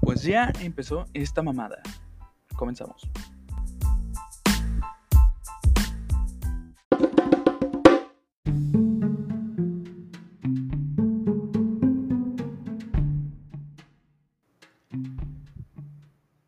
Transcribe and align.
Pues 0.00 0.22
ya 0.22 0.52
empezó 0.60 1.06
esta 1.14 1.42
mamada. 1.42 1.80
Comenzamos. 2.56 3.08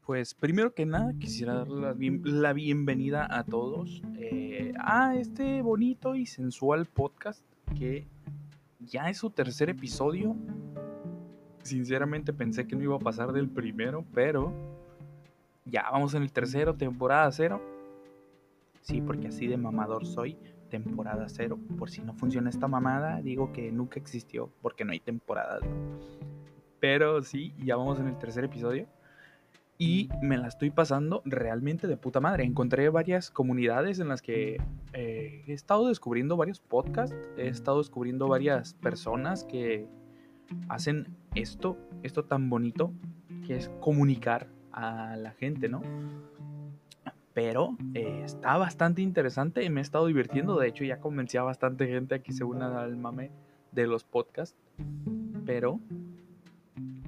Pues 0.07 0.35
primero 0.35 0.75
que 0.75 0.85
nada 0.85 1.15
quisiera 1.19 1.55
dar 1.55 1.69
la, 1.69 1.93
bien- 1.95 2.21
la 2.25 2.53
bienvenida 2.53 3.27
a 3.31 3.43
todos 3.45 4.03
eh, 4.19 4.73
a 4.79 5.17
este 5.17 5.63
bonito 5.63 6.15
y 6.15 6.27
sensual 6.27 6.85
podcast 6.87 7.43
que 7.77 8.07
ya 8.81 9.09
es 9.09 9.19
su 9.19 9.31
tercer 9.31 9.71
episodio. 9.71 10.37
Sinceramente 11.65 12.35
pensé 12.35 12.67
que 12.67 12.77
no 12.77 12.83
iba 12.83 12.97
a 12.97 12.99
pasar 12.99 13.33
del 13.33 13.49
primero, 13.49 14.05
pero 14.13 14.53
ya 15.65 15.89
vamos 15.91 16.13
en 16.15 16.23
el 16.23 16.31
tercero, 16.31 16.75
temporada 16.75 17.33
cero. 17.33 17.61
Sí, 18.83 19.01
porque 19.01 19.29
así 19.29 19.47
de 19.47 19.57
mamador 19.57 20.05
soy, 20.05 20.37
temporada 20.69 21.27
cero. 21.29 21.59
Por 21.79 21.89
si 21.89 22.03
no 22.03 22.13
funciona 22.13 22.51
esta 22.51 22.69
mamada, 22.69 23.23
digo 23.23 23.51
que 23.55 23.73
nunca 23.73 23.99
existió 23.99 24.51
porque 24.61 24.85
no 24.85 24.93
hay 24.93 25.01
temporadas. 25.01 25.63
¿no? 25.63 25.71
Pero 26.81 27.23
sí, 27.23 27.55
ya 27.65 27.77
vamos 27.77 27.99
en 27.99 28.09
el 28.09 28.19
tercer 28.19 28.45
episodio. 28.45 28.87
Y 29.79 30.11
me 30.21 30.37
la 30.37 30.49
estoy 30.49 30.71
pasando 30.71 31.23
realmente 31.25 31.87
de 31.87 31.97
puta 31.97 32.21
madre. 32.21 32.45
Encontré 32.45 32.91
varias 32.91 33.31
comunidades 33.31 34.01
en 34.01 34.09
las 34.09 34.21
que 34.21 34.59
eh, 34.93 35.45
he 35.47 35.53
estado 35.55 35.89
descubriendo 35.89 36.37
varios 36.37 36.61
podcasts. 36.61 37.17
He 37.39 37.49
estado 37.49 37.79
descubriendo 37.79 38.29
varias 38.29 38.75
personas 38.75 39.45
que 39.45 39.89
hacen 40.69 41.09
esto, 41.35 41.77
esto 42.03 42.25
tan 42.25 42.49
bonito, 42.49 42.93
que 43.47 43.57
es 43.57 43.69
comunicar 43.81 44.49
a 44.73 45.17
la 45.17 45.33
gente, 45.33 45.69
¿no? 45.69 45.83
Pero 47.33 47.77
eh, 47.95 48.23
está 48.25 48.57
bastante 48.57 49.03
interesante 49.03 49.65
y 49.65 49.71
me 49.71 49.81
he 49.81 49.83
estado 49.83 50.07
divirtiendo. 50.07 50.59
De 50.59 50.69
hecho, 50.69 50.85
ya 50.85 51.01
convencí 51.01 51.37
a 51.37 51.43
bastante 51.43 51.87
gente 51.87 52.15
a 52.15 52.19
que 52.21 52.33
se 52.33 52.45
una 52.45 52.81
al 52.81 52.97
mame 52.97 53.31
de 53.73 53.87
los 53.87 54.05
podcasts. 54.05 54.57
Pero, 55.45 55.81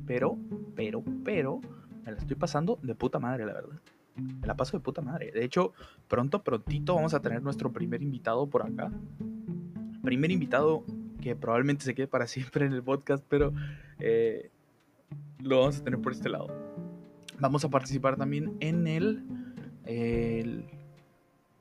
pero, 0.05 0.37
pero, 0.75 1.05
pero, 1.25 1.61
me 2.05 2.13
la 2.13 2.19
estoy 2.19 2.37
pasando 2.37 2.79
de 2.83 2.95
puta 2.95 3.21
madre, 3.21 3.47
la 3.47 3.53
verdad. 3.53 3.81
Me 4.17 4.47
la 4.47 4.57
paso 4.57 4.77
de 4.77 4.83
puta 4.83 5.01
madre. 5.01 5.31
De 5.31 5.45
hecho, 5.45 5.73
pronto, 6.09 6.43
prontito 6.43 6.97
vamos 6.97 7.15
a 7.15 7.21
tener 7.21 7.43
nuestro 7.43 7.73
primer 7.73 8.03
invitado 8.03 8.49
por 8.49 8.63
acá. 8.67 8.91
Primer 10.03 10.33
invitado 10.33 10.85
que 11.27 11.35
probablemente 11.35 11.85
se 11.85 11.95
quede 11.97 12.07
para 12.07 12.27
siempre 12.29 12.67
en 12.67 12.73
el 12.73 12.85
podcast, 12.85 13.25
pero 13.29 13.53
eh, 13.99 14.51
lo 15.41 15.61
vamos 15.61 15.81
a 15.81 15.85
tener 15.85 16.01
por 16.01 16.13
este 16.13 16.29
lado. 16.29 16.47
Vamos 17.41 17.65
a 17.65 17.69
participar 17.69 18.17
también 18.17 18.57
en 18.61 18.87
el, 18.87 19.25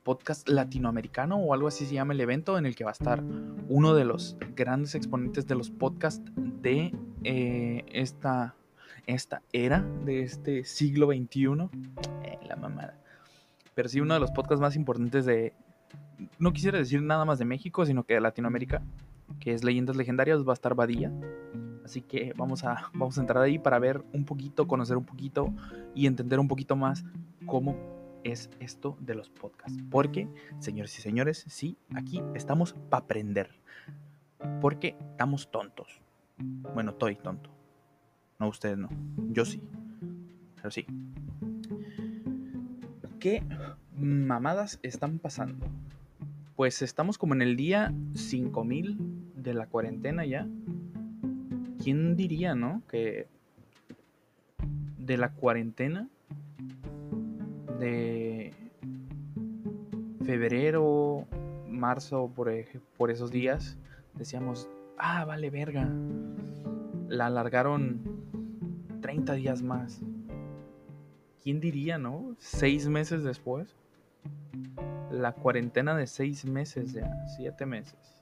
podcast 0.03 0.47
latinoamericano 0.47 1.38
o 1.38 1.52
algo 1.55 1.67
así 1.67 1.88
se 1.88 1.95
llama 1.95 2.13
el 2.13 2.22
evento 2.22 2.59
en 2.59 2.67
el 2.67 2.75
que 2.75 2.83
va 2.83 2.91
a 2.91 2.94
estar 2.94 3.23
uno 3.69 3.95
de 3.95 4.05
los 4.05 4.38
grandes 4.55 4.94
exponentes 4.94 5.47
de 5.47 5.55
los 5.55 5.72
podcasts 5.72 6.31
de 6.35 6.94
eh, 7.23 7.83
esta, 7.91 8.53
esta 9.07 9.41
era, 9.52 9.81
de 10.05 10.22
este 10.22 10.63
siglo 10.63 11.07
XXI. 11.07 11.69
Eh, 12.23 12.38
la 12.47 12.55
mamada. 12.55 13.00
Pero 13.73 13.89
sí 13.89 14.00
uno 14.00 14.13
de 14.13 14.19
los 14.19 14.29
podcasts 14.29 14.61
más 14.61 14.75
importantes 14.75 15.25
de, 15.25 15.53
no 16.38 16.53
quisiera 16.53 16.77
decir 16.77 17.02
nada 17.02 17.25
más 17.25 17.39
de 17.39 17.45
México, 17.45 17.83
sino 17.83 18.03
que 18.03 18.13
de 18.13 18.22
Latinoamérica, 18.22 18.83
que 19.40 19.54
es 19.54 19.64
Leyendas 19.64 19.95
Legendarias, 19.95 20.45
va 20.48 20.52
a 20.52 20.54
estar 20.54 20.76
Badía. 20.76 21.12
Así 21.84 22.02
que 22.02 22.34
vamos 22.36 22.64
a, 22.64 22.90
vamos 22.94 23.18
a 23.18 23.22
entrar 23.22 23.44
ahí 23.44 23.59
para 23.59 23.80
ver 23.80 24.04
un 24.14 24.26
poquito, 24.26 24.68
conocer 24.68 24.97
un 24.97 25.06
poquito 25.06 25.53
y 25.94 26.08
entender 26.08 26.40
un 26.40 26.47
poquito 26.47 26.75
más 26.75 27.06
cómo 27.46 27.75
es 28.24 28.50
esto 28.59 28.97
de 29.00 29.16
los 29.16 29.30
podcasts. 29.30 29.78
Porque, 29.90 30.28
señores 30.59 30.97
y 30.97 31.02
señores, 31.02 31.46
sí, 31.47 31.78
aquí 31.94 32.22
estamos 32.34 32.74
para 32.90 33.03
aprender. 33.03 33.52
Porque 34.62 34.97
estamos 35.12 35.52
tontos. 35.52 36.02
Bueno, 36.74 36.91
estoy 36.91 37.16
tonto. 37.16 37.52
No, 38.40 38.50
ustedes 38.50 38.78
no. 38.78 38.90
Yo 39.30 39.46
sí. 39.46 39.62
Pero 40.56 40.72
sí. 40.72 40.85
¿Qué 43.19 43.44
mamadas 43.96 44.80
están 44.84 45.19
pasando? 45.19 45.68
Pues 46.56 46.81
estamos 46.81 47.18
como 47.18 47.34
en 47.34 47.41
el 47.41 47.56
día 47.56 47.94
5000 48.16 49.15
de 49.45 49.53
la 49.53 49.67
cuarentena 49.67 50.25
ya. 50.25 50.47
¿Quién 51.81 52.16
diría, 52.17 52.56
no? 52.56 52.81
Que 52.89 53.28
de 54.97 55.17
la 55.17 55.31
cuarentena 55.31 56.09
de 57.79 58.51
febrero, 60.25 61.25
marzo, 61.69 62.31
por, 62.35 62.51
por 62.97 63.11
esos 63.11 63.31
días, 63.31 63.78
decíamos, 64.16 64.67
ah, 64.97 65.25
vale, 65.25 65.50
verga. 65.51 65.88
La 67.07 67.28
alargaron 67.28 68.01
30 69.01 69.34
días 69.34 69.61
más. 69.61 70.01
¿Quién 71.44 71.59
diría, 71.59 72.00
no? 72.00 72.35
Seis 72.39 72.88
meses 72.88 73.23
después. 73.23 73.75
La 75.11 75.34
cuarentena 75.34 75.95
de 75.95 76.07
seis 76.07 76.45
meses 76.45 76.94
ya, 76.94 77.07
siete 77.38 77.67
meses. 77.67 78.15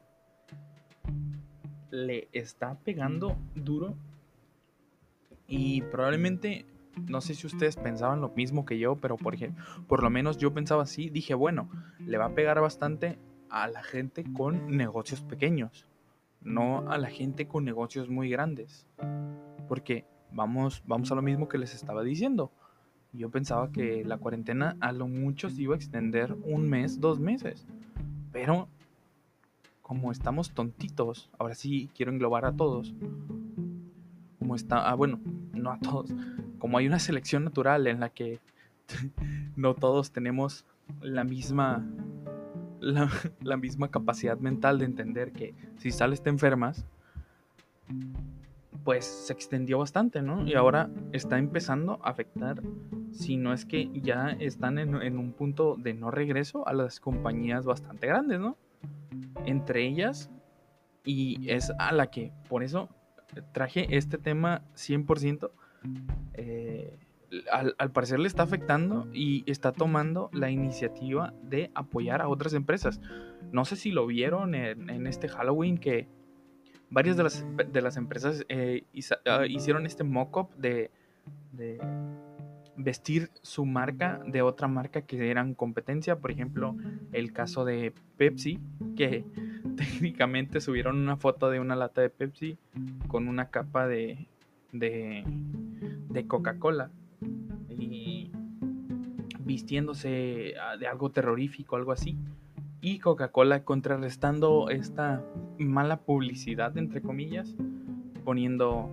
Le 1.94 2.28
está 2.32 2.74
pegando 2.80 3.38
duro. 3.54 3.94
Y 5.48 5.84
probablemente, 5.84 6.66
no 7.08 7.22
sé 7.22 7.36
si 7.36 7.46
ustedes 7.46 7.76
pensaban 7.76 8.20
lo 8.20 8.30
mismo 8.30 8.66
que 8.66 8.80
yo, 8.80 8.96
pero 8.96 9.16
por 9.16 9.36
ejemplo, 9.36 9.64
por 9.88 10.02
lo 10.02 10.10
menos 10.10 10.40
yo 10.40 10.56
pensaba 10.56 10.82
así. 10.82 11.12
Dije, 11.12 11.36
bueno, 11.36 11.70
le 12.00 12.18
va 12.18 12.26
a 12.26 12.34
pegar 12.34 12.60
bastante 12.60 13.20
a 13.52 13.68
la 13.68 13.84
gente 13.84 14.24
con 14.34 14.76
negocios 14.76 15.22
pequeños, 15.22 15.86
no 16.42 16.90
a 16.90 16.98
la 16.98 17.12
gente 17.12 17.48
con 17.48 17.64
negocios 17.64 18.10
muy 18.10 18.28
grandes. 18.28 18.88
Porque 19.68 20.08
vamos, 20.32 20.82
vamos 20.88 21.12
a 21.12 21.16
lo 21.16 21.22
mismo 21.22 21.48
que 21.48 21.60
les 21.60 21.76
estaba 21.76 22.02
diciendo. 22.02 22.52
Yo 23.12 23.30
pensaba 23.30 23.72
que 23.72 24.04
la 24.04 24.18
cuarentena 24.18 24.78
a 24.80 24.94
lo 24.94 25.08
mucho 25.08 25.52
se 25.52 25.62
iba 25.62 25.76
a 25.76 25.78
extender 25.78 26.36
un 26.42 26.68
mes, 26.68 27.00
dos 27.00 27.20
meses. 27.20 27.68
Pero 28.32 28.68
como 29.84 30.12
estamos 30.12 30.52
tontitos, 30.52 31.30
ahora 31.38 31.54
sí 31.54 31.90
quiero 31.94 32.12
englobar 32.12 32.46
a 32.46 32.54
todos. 32.54 32.96
Como 34.40 34.56
está, 34.56 34.90
ah, 34.90 34.96
bueno, 34.96 35.20
no 35.54 35.72
a 35.72 35.80
todos. 35.80 36.10
Como 36.58 36.78
hay 36.78 36.88
una 36.88 37.00
selección 37.00 37.44
natural 37.44 37.86
en 37.88 38.00
la 38.00 38.10
que 38.10 38.40
no 39.56 39.76
todos 39.76 40.12
tenemos 40.12 40.66
la 41.02 41.24
misma 41.24 41.86
la, 42.80 43.58
misma 43.58 43.90
capacidad 43.90 44.38
mental 44.38 44.80
de 44.80 44.86
entender 44.86 45.32
que 45.32 45.54
si 45.78 45.92
sales 45.92 46.22
te 46.22 46.30
enfermas, 46.30 46.86
pues 48.84 49.06
se 49.06 49.32
extendió 49.32 49.80
bastante, 49.80 50.22
¿no? 50.22 50.46
Y 50.46 50.56
ahora 50.56 50.90
está 51.14 51.38
empezando 51.38 52.00
a 52.04 52.10
afectar, 52.10 52.62
si 53.12 53.38
no 53.38 53.54
es 53.54 53.66
que 53.66 53.90
ya 54.02 54.32
están 54.32 54.80
en 54.80 55.18
un 55.18 55.32
punto 55.32 55.76
de 55.78 55.94
no 55.94 56.12
regreso 56.12 56.68
a 56.68 56.74
las 56.74 57.00
compañías 57.00 57.66
bastante 57.66 58.08
grandes, 58.08 58.42
¿no? 58.42 58.58
Entre 59.46 59.86
ellas, 59.86 60.30
y 61.04 61.50
es 61.50 61.72
a 61.80 61.92
la 61.92 62.08
que, 62.08 62.32
por 62.48 62.64
eso 62.64 62.90
traje 63.52 63.98
este 63.98 64.18
tema 64.18 64.64
100%, 64.76 65.52
eh, 66.34 66.98
al, 67.52 67.76
al 67.78 67.92
parecer 67.92 68.20
le 68.20 68.28
está 68.28 68.44
afectando 68.44 69.08
y 69.12 69.44
está 69.50 69.72
tomando 69.72 70.30
la 70.34 70.52
iniciativa 70.52 71.34
de 71.42 71.72
apoyar 71.74 72.22
a 72.22 72.28
otras 72.28 72.54
empresas. 72.54 73.02
No 73.52 73.66
sé 73.66 73.76
si 73.76 73.92
lo 73.92 74.06
vieron 74.06 74.56
en, 74.56 75.08
este 75.08 75.28
Halloween 75.28 75.78
que 75.78 76.08
varias 76.90 77.18
de 77.18 77.24
las, 77.24 77.46
de 77.72 77.82
las 77.82 77.98
empresas 77.98 78.46
eh, 78.50 78.84
ah, 79.26 79.46
hicieron 79.48 79.86
este 79.86 80.04
mock-up 80.04 80.56
de 80.56 80.92
vestir 82.76 83.30
su 83.42 83.66
marca 83.66 84.22
de 84.26 84.42
otra 84.42 84.68
marca 84.68 85.04
que 85.04 85.30
eran 85.30 85.54
competencia. 85.54 86.20
Por 86.20 86.32
ejemplo, 86.32 86.76
el 87.12 87.34
caso 87.34 87.66
de 87.66 87.94
Pepsi, 88.18 88.60
que 88.96 89.26
técnicamente 89.78 90.62
subieron 90.62 90.98
una 90.98 91.18
foto 91.18 91.50
de 91.50 91.60
una 91.60 91.76
lata 91.76 92.02
de 92.02 92.10
Pepsi 92.10 92.58
con 93.08 93.28
una 93.28 93.50
capa 93.50 93.88
de, 93.88 94.28
de, 94.72 95.24
Coca-Cola 96.28 96.90
y 97.70 98.32
vistiéndose 99.40 100.54
ah, 100.62 100.78
de 100.78 100.88
algo 100.88 101.12
terrorífico, 101.12 101.76
algo 101.76 101.92
así. 101.92 102.18
Y 102.82 103.00
Coca-Cola 103.00 103.64
contrarrestando 103.64 104.70
esta 104.70 105.24
mala 105.58 106.02
publicidad, 106.02 106.78
entre 106.78 107.02
comillas, 107.02 107.56
poniendo 108.26 108.90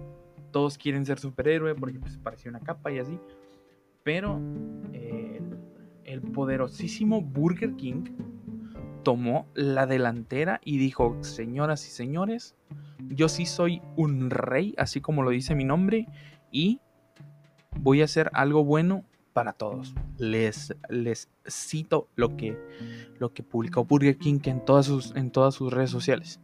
todos 0.51 0.79
quieren 0.79 1.07
ser 1.07 1.19
superhéroe 1.19 1.75
porque 1.75 1.99
pues 1.99 2.17
parecía 2.19 2.51
una 2.51 2.61
capa 2.61 2.93
y 2.93 2.99
así. 2.99 3.19
Pero 4.03 4.41
eh, 4.93 5.41
el 6.05 6.23
poderosísimo 6.23 7.21
Burger 7.21 7.75
King 7.77 8.05
tomó 9.03 9.47
la 9.55 9.87
delantera 9.87 10.61
y 10.65 10.79
dijo, 10.79 11.17
señoras 11.23 11.87
y 11.87 11.91
señores, 11.91 12.55
yo 13.09 13.29
sí 13.29 13.47
soy 13.47 13.83
un 13.97 14.31
rey, 14.31 14.75
así 14.79 15.01
como 15.01 15.23
lo 15.23 15.31
dice 15.31 15.55
mi 15.55 15.65
nombre, 15.65 16.07
y 16.51 16.81
voy 17.79 18.03
a 18.03 18.05
hacer 18.05 18.31
algo 18.35 18.65
bueno 18.65 19.05
para 19.33 19.53
todos. 19.53 19.95
Les, 20.19 20.75
les 20.89 21.29
cito 21.49 22.09
lo 22.15 22.37
que, 22.37 22.59
lo 23.19 23.33
que 23.33 23.43
publicó 23.43 23.85
Burger 23.85 24.19
King 24.19 24.41
en 24.45 24.65
todas, 24.65 24.87
sus, 24.87 25.15
en 25.17 25.31
todas 25.31 25.55
sus 25.55 25.73
redes 25.73 25.91
sociales. 25.91 26.41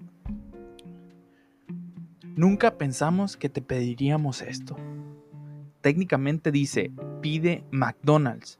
Nunca 2.36 2.76
pensamos 2.76 3.36
que 3.36 3.48
te 3.48 3.62
pediríamos 3.62 4.42
esto. 4.42 4.76
Técnicamente 5.86 6.50
dice, 6.50 6.90
pide 7.20 7.62
McDonald's. 7.70 8.58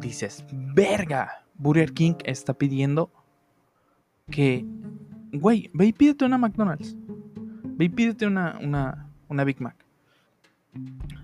Dices, 0.00 0.44
verga, 0.74 1.44
Burger 1.54 1.92
King 1.92 2.14
está 2.24 2.52
pidiendo 2.52 3.12
que, 4.28 4.66
güey, 5.32 5.70
ve 5.72 5.86
y 5.86 5.92
pídete 5.92 6.24
una 6.24 6.38
McDonald's. 6.38 6.96
Ve 7.76 7.84
y 7.84 7.88
pídete 7.88 8.26
una, 8.26 8.58
una, 8.60 9.08
una 9.28 9.44
Big 9.44 9.60
Mac. 9.60 9.86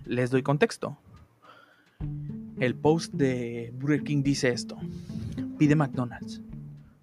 Les 0.05 0.31
doy 0.31 0.45
contexto. 0.45 0.97
El 2.61 2.77
post 2.77 3.13
de 3.13 3.75
Burger 3.75 4.05
King 4.05 4.23
dice 4.23 4.51
esto. 4.51 4.79
Pide 5.59 5.75
McDonald's. 5.75 6.41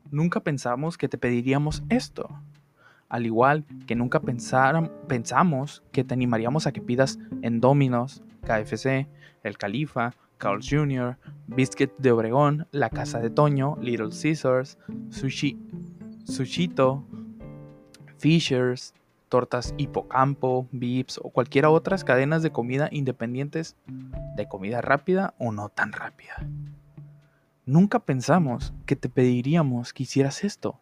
Nunca 0.09 0.39
pensamos 0.39 0.97
que 0.97 1.09
te 1.09 1.17
pediríamos 1.17 1.83
esto. 1.89 2.29
Al 3.15 3.25
igual 3.25 3.63
que 3.87 3.95
nunca 3.95 4.19
pensamos 4.19 5.83
que 5.93 6.03
te 6.03 6.13
animaríamos 6.13 6.67
a 6.67 6.73
que 6.73 6.81
pidas 6.81 7.17
en 7.43 7.61
Domino's, 7.61 8.21
KFC, 8.41 9.07
El 9.41 9.57
Califa, 9.57 10.11
Carl's 10.37 10.67
Jr., 10.69 11.17
Biscuit 11.47 11.93
de 11.97 12.11
Obregón, 12.11 12.67
La 12.71 12.89
Casa 12.89 13.21
de 13.21 13.29
Toño, 13.29 13.77
Little 13.79 14.09
Caesars, 14.09 14.77
Sushi, 15.11 15.57
Sushito, 16.25 17.05
Fishers, 18.17 18.93
tortas 19.29 19.73
Hipocampo, 19.77 20.67
Vips 20.73 21.17
o 21.23 21.29
cualquiera 21.29 21.69
otras 21.69 22.03
cadenas 22.03 22.43
de 22.43 22.51
comida 22.51 22.89
independientes 22.91 23.77
de 24.35 24.45
comida 24.49 24.81
rápida 24.81 25.35
o 25.37 25.53
no 25.53 25.69
tan 25.69 25.93
rápida. 25.93 26.45
Nunca 27.65 27.99
pensamos 27.99 28.73
que 28.85 28.97
te 28.97 29.07
pediríamos 29.07 29.93
que 29.93 30.03
hicieras 30.03 30.43
esto, 30.43 30.81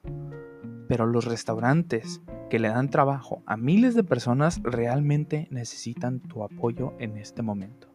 pero 0.93 1.07
los 1.07 1.25
restaurantes 1.25 2.21
que 2.51 2.59
le 2.59 2.67
dan 2.67 2.91
trabajo 2.91 3.41
a 3.47 3.57
miles 3.57 3.95
de 3.95 4.03
personas 4.03 4.61
realmente 4.61 5.47
necesitan 5.49 6.19
tu 6.19 6.43
apoyo 6.43 6.93
en 6.99 7.17
este 7.17 7.41
momento. 7.41 7.87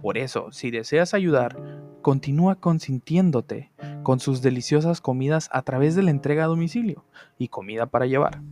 Por 0.00 0.18
eso, 0.18 0.50
si 0.50 0.72
deseas 0.72 1.14
ayudar, 1.14 1.56
continúa 2.02 2.56
consintiéndote 2.56 3.70
con 4.02 4.18
sus 4.18 4.42
deliciosas 4.42 5.00
comidas 5.00 5.48
a 5.52 5.62
través 5.62 5.94
de 5.94 6.02
la 6.02 6.10
entrega 6.10 6.42
a 6.42 6.48
domicilio 6.48 7.04
y 7.38 7.46
comida 7.46 7.86
para 7.86 8.06
llevar, 8.06 8.42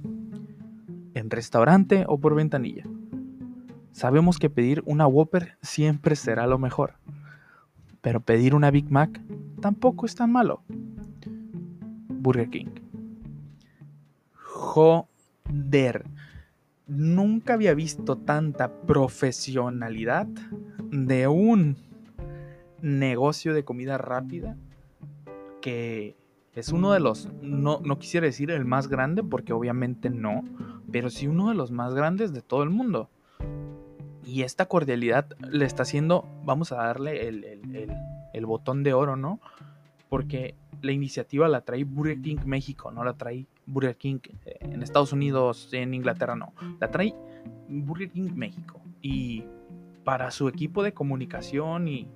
en 1.15 1.29
restaurante 1.29 2.05
o 2.07 2.19
por 2.19 2.37
ventanilla. 2.37 2.85
Sabemos 3.91 4.39
que 4.39 4.49
pedir 4.49 4.85
una 4.87 5.09
Whopper 5.09 5.59
siempre 5.61 6.15
será 6.15 6.47
lo 6.47 6.61
mejor, 6.61 6.95
pero 8.01 8.21
pedir 8.21 8.55
una 8.55 8.71
Big 8.71 8.89
Mac 8.93 9.21
tampoco 9.61 10.07
es 10.07 10.15
tan 10.15 10.31
malo. 10.31 10.63
Burger 12.21 12.51
King. 12.51 12.71
Joder, 14.35 16.05
nunca 16.87 17.55
había 17.55 17.75
visto 17.75 18.17
tanta 18.17 18.73
profesionalidad 18.83 20.27
de 20.91 21.29
un 21.29 21.77
negocio 22.83 23.55
de 23.55 23.65
comida 23.65 23.99
rápida 23.99 24.57
que 25.61 26.17
es 26.55 26.71
uno 26.71 26.93
de 26.93 27.01
los, 27.01 27.29
no, 27.43 27.81
no 27.85 27.99
quisiera 27.99 28.27
decir 28.27 28.51
el 28.51 28.65
más 28.65 28.89
grande 28.89 29.23
porque 29.23 29.53
obviamente 29.53 30.11
no, 30.11 30.45
pero 30.91 31.11
sí 31.11 31.27
uno 31.27 31.49
de 31.49 31.55
los 31.55 31.71
más 31.71 31.95
grandes 31.95 32.33
de 32.33 32.43
todo 32.43 32.63
el 32.63 32.71
mundo. 32.71 33.09
Y 34.25 34.43
esta 34.43 34.67
cordialidad 34.67 35.27
le 35.49 35.65
está 35.65 35.83
haciendo, 35.83 36.29
vamos 36.45 36.73
a 36.73 36.77
darle 36.77 37.29
el, 37.29 38.47
botón 38.47 38.83
de 38.83 38.95
oro, 38.95 39.17
¿no? 39.17 39.41
Porque 40.09 40.55
la 40.83 40.93
iniciativa 40.93 41.49
la 41.49 41.63
trae 41.63 41.85
Burger 41.85 42.21
King 42.21 42.39
México, 42.45 42.91
no 42.91 43.05
la 43.05 43.15
trae 43.15 43.47
Burger 43.67 43.97
King 43.97 44.19
eh, 44.45 44.59
en 44.61 44.83
Estados 44.83 45.13
Unidos, 45.13 45.69
en 45.73 45.95
Inglaterra, 45.95 46.37
no. 46.37 46.53
La 46.81 46.91
trae 46.91 47.15
Burger 47.69 48.11
King 48.11 48.33
México. 48.35 48.81
Y 49.03 49.45
para 50.05 50.31
su 50.31 50.49
equipo 50.49 50.83
de 50.83 50.93
comunicación 50.93 51.89
y, 51.89 52.09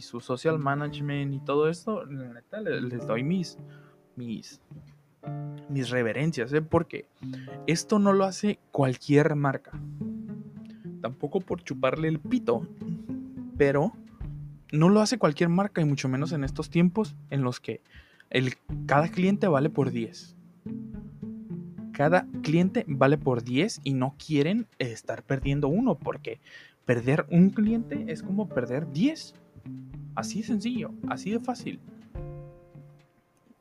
su 0.00 0.20
social 0.20 0.58
management 0.58 1.32
y 1.32 1.40
todo 1.40 1.68
esto, 1.68 2.04
la 2.06 2.34
neta 2.34 2.60
les, 2.60 3.06
doy 3.06 3.22
mis, 3.22 3.56
mis, 4.16 4.60
mis 5.68 5.90
reverencias, 5.90 6.52
¿eh? 6.52 6.60
porque 6.60 7.06
esto 7.68 8.00
no 8.00 8.12
lo 8.12 8.24
hace 8.24 8.58
cualquier 8.72 9.36
marca 9.36 9.80
tampoco 11.06 11.40
por 11.40 11.62
chuparle 11.62 12.08
el 12.08 12.18
pito, 12.18 12.66
pero 13.56 13.92
no 14.76 14.88
lo 14.88 15.00
hace 15.00 15.18
cualquier 15.18 15.48
marca 15.48 15.80
y 15.80 15.84
mucho 15.84 16.08
menos 16.08 16.32
en 16.32 16.44
estos 16.44 16.70
tiempos 16.70 17.16
en 17.30 17.42
los 17.42 17.60
que 17.60 17.82
el, 18.30 18.54
cada 18.86 19.08
cliente 19.08 19.48
vale 19.48 19.70
por 19.70 19.90
10. 19.90 20.36
Cada 21.92 22.26
cliente 22.42 22.84
vale 22.88 23.16
por 23.16 23.42
10 23.42 23.80
y 23.84 23.94
no 23.94 24.14
quieren 24.24 24.66
estar 24.78 25.22
perdiendo 25.22 25.68
uno 25.68 25.94
porque 25.96 26.40
perder 26.84 27.26
un 27.30 27.50
cliente 27.50 28.04
es 28.08 28.22
como 28.22 28.48
perder 28.48 28.92
10. 28.92 29.34
Así 30.14 30.40
de 30.40 30.46
sencillo, 30.46 30.92
así 31.08 31.30
de 31.30 31.40
fácil. 31.40 31.80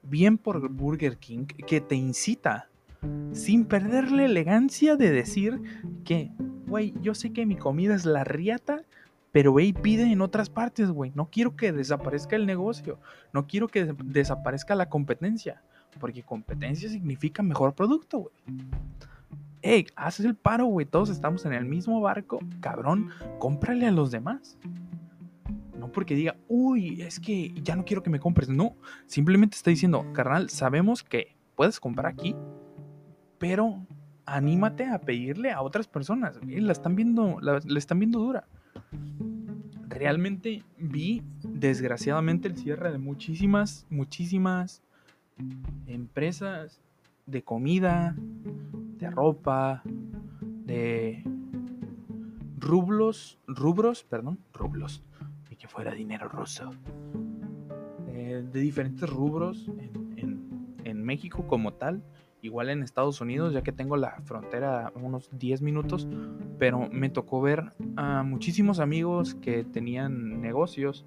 Bien 0.04 0.38
por 0.38 0.70
Burger 0.70 1.18
King 1.18 1.46
que 1.46 1.82
te 1.82 1.96
incita 1.96 2.70
sin 3.32 3.66
perder 3.66 4.12
la 4.12 4.26
elegancia 4.26 4.96
de 4.96 5.12
decir 5.12 5.62
que 6.04 6.32
güey, 6.68 6.94
yo 7.02 7.14
sé 7.14 7.32
que 7.32 7.46
mi 7.46 7.56
comida 7.56 7.96
es 7.96 8.06
la 8.06 8.24
riata, 8.24 8.84
pero 9.36 9.54
ve 9.54 9.66
y 9.66 9.74
pide 9.74 10.10
en 10.10 10.22
otras 10.22 10.50
partes, 10.50 10.90
güey. 10.92 11.12
No 11.14 11.30
quiero 11.30 11.58
que 11.58 11.74
desaparezca 11.74 12.38
el 12.38 12.46
negocio, 12.46 13.02
no 13.34 13.48
quiero 13.48 13.68
que 13.68 13.94
desaparezca 14.06 14.76
la 14.76 14.88
competencia, 14.88 15.62
porque 16.00 16.24
competencia 16.24 16.88
significa 16.88 17.44
mejor 17.44 17.76
producto, 17.76 18.20
güey. 18.20 18.34
Ey, 19.62 19.88
haces 19.98 20.26
el 20.26 20.36
paro, 20.36 20.68
güey, 20.68 20.86
todos 20.86 21.10
estamos 21.10 21.46
en 21.46 21.52
el 21.52 21.66
mismo 21.66 22.00
barco, 22.00 22.40
cabrón, 22.62 23.10
cómprale 23.38 23.86
a 23.86 23.92
los 23.92 24.10
demás. 24.10 24.58
No 25.78 25.92
porque 25.92 26.16
diga, 26.16 26.38
uy, 26.48 27.02
es 27.02 27.20
que 27.20 27.54
ya 27.62 27.76
no 27.76 27.84
quiero 27.84 28.04
que 28.04 28.10
me 28.10 28.22
compres. 28.22 28.48
No, 28.48 28.78
simplemente 29.06 29.58
está 29.58 29.70
diciendo, 29.70 30.06
carnal, 30.14 30.50
sabemos 30.50 31.04
que 31.04 31.36
puedes 31.58 31.82
comprar 31.82 32.06
aquí, 32.06 32.38
pero 33.38 33.86
anímate 34.26 34.86
a 34.86 34.98
pedirle 34.98 35.52
a 35.52 35.62
otras 35.62 35.90
personas. 35.90 36.40
La 36.42 36.72
están 36.72 36.96
viendo, 36.96 37.38
la, 37.42 37.60
están 37.78 38.00
viendo 38.00 38.20
dura. 38.20 38.48
Realmente 39.96 40.62
vi, 40.78 41.24
desgraciadamente, 41.42 42.50
el 42.50 42.58
cierre 42.58 42.92
de 42.92 42.98
muchísimas, 42.98 43.88
muchísimas 43.90 44.84
empresas 45.88 46.82
de 47.26 47.44
comida, 47.44 48.14
de 48.98 49.10
ropa, 49.10 49.84
de 50.66 51.24
rublos, 52.58 53.40
rubros, 53.48 54.04
perdón, 54.04 54.38
rublos, 54.54 55.02
y 55.50 55.56
que 55.56 55.70
fuera 55.70 55.94
dinero 55.94 56.28
ruso, 56.28 56.72
de 58.06 58.60
diferentes 58.60 59.10
rubros 59.10 59.72
en 60.18 61.04
México 61.06 61.48
como 61.48 61.72
tal 61.74 62.04
igual 62.46 62.70
en 62.70 62.84
Estados 62.84 63.20
Unidos, 63.22 63.54
ya 63.54 63.62
que 63.62 63.72
tengo 63.72 63.98
la 63.98 64.22
frontera 64.24 64.92
unos 64.96 65.30
10 65.32 65.62
minutos, 65.62 66.08
pero 66.60 66.88
me 66.92 67.10
tocó 67.10 67.42
ver 67.42 67.74
a 67.98 68.24
muchísimos 68.24 68.80
amigos 68.80 69.36
que 69.36 69.64
tenían 69.64 70.42
negocios 70.42 71.06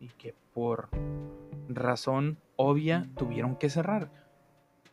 y 0.00 0.08
que 0.08 0.34
por 0.52 0.88
razón 1.68 2.38
obvia 2.56 3.08
tuvieron 3.16 3.56
que 3.56 3.70
cerrar, 3.70 4.10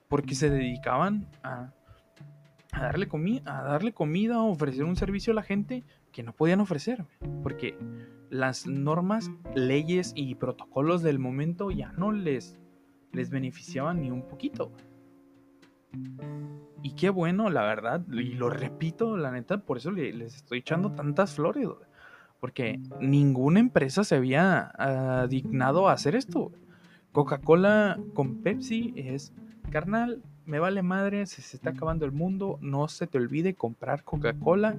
porque 0.07 0.35
se 0.35 0.49
dedicaban 0.49 1.27
a, 1.43 1.73
darle, 2.71 3.09
a 3.45 3.63
darle 3.63 3.93
comida 3.93 4.41
o 4.41 4.51
ofrecer 4.51 4.83
un 4.83 4.95
servicio 4.95 5.31
a 5.31 5.35
la 5.35 5.43
gente 5.43 5.83
que 6.11 6.23
no 6.23 6.33
podían 6.33 6.59
ofrecer, 6.59 7.05
porque 7.43 7.77
las 8.29 8.67
normas, 8.67 9.31
leyes 9.55 10.13
y 10.15 10.35
protocolos 10.35 11.01
del 11.01 11.19
momento 11.19 11.71
ya 11.71 11.91
no 11.93 12.11
les, 12.11 12.59
les 13.11 13.29
beneficiaban 13.29 14.01
ni 14.01 14.11
un 14.11 14.27
poquito. 14.27 14.71
Y 16.81 16.91
qué 16.95 17.09
bueno, 17.09 17.49
la 17.49 17.63
verdad, 17.63 18.05
y 18.09 18.33
lo 18.33 18.49
repito, 18.49 19.17
la 19.17 19.31
neta, 19.31 19.57
por 19.57 19.77
eso 19.77 19.91
les 19.91 20.35
estoy 20.35 20.59
echando 20.59 20.91
tantas 20.91 21.35
flores, 21.35 21.67
porque 22.39 22.79
ninguna 23.01 23.59
empresa 23.59 24.03
se 24.03 24.15
había 24.15 24.71
ah, 24.77 25.27
dignado 25.29 25.89
a 25.89 25.93
hacer 25.93 26.15
esto. 26.15 26.51
Coca-Cola 27.11 27.99
con 28.13 28.41
Pepsi 28.41 28.93
es, 28.95 29.33
carnal, 29.71 30.21
me 30.45 30.59
vale 30.59 30.81
madre, 30.81 31.25
se, 31.25 31.41
se 31.41 31.57
está 31.57 31.71
acabando 31.71 32.05
el 32.05 32.11
mundo, 32.11 32.59
no 32.61 32.87
se 32.87 33.07
te 33.07 33.17
olvide 33.17 33.55
comprar 33.55 34.03
Coca-Cola, 34.03 34.77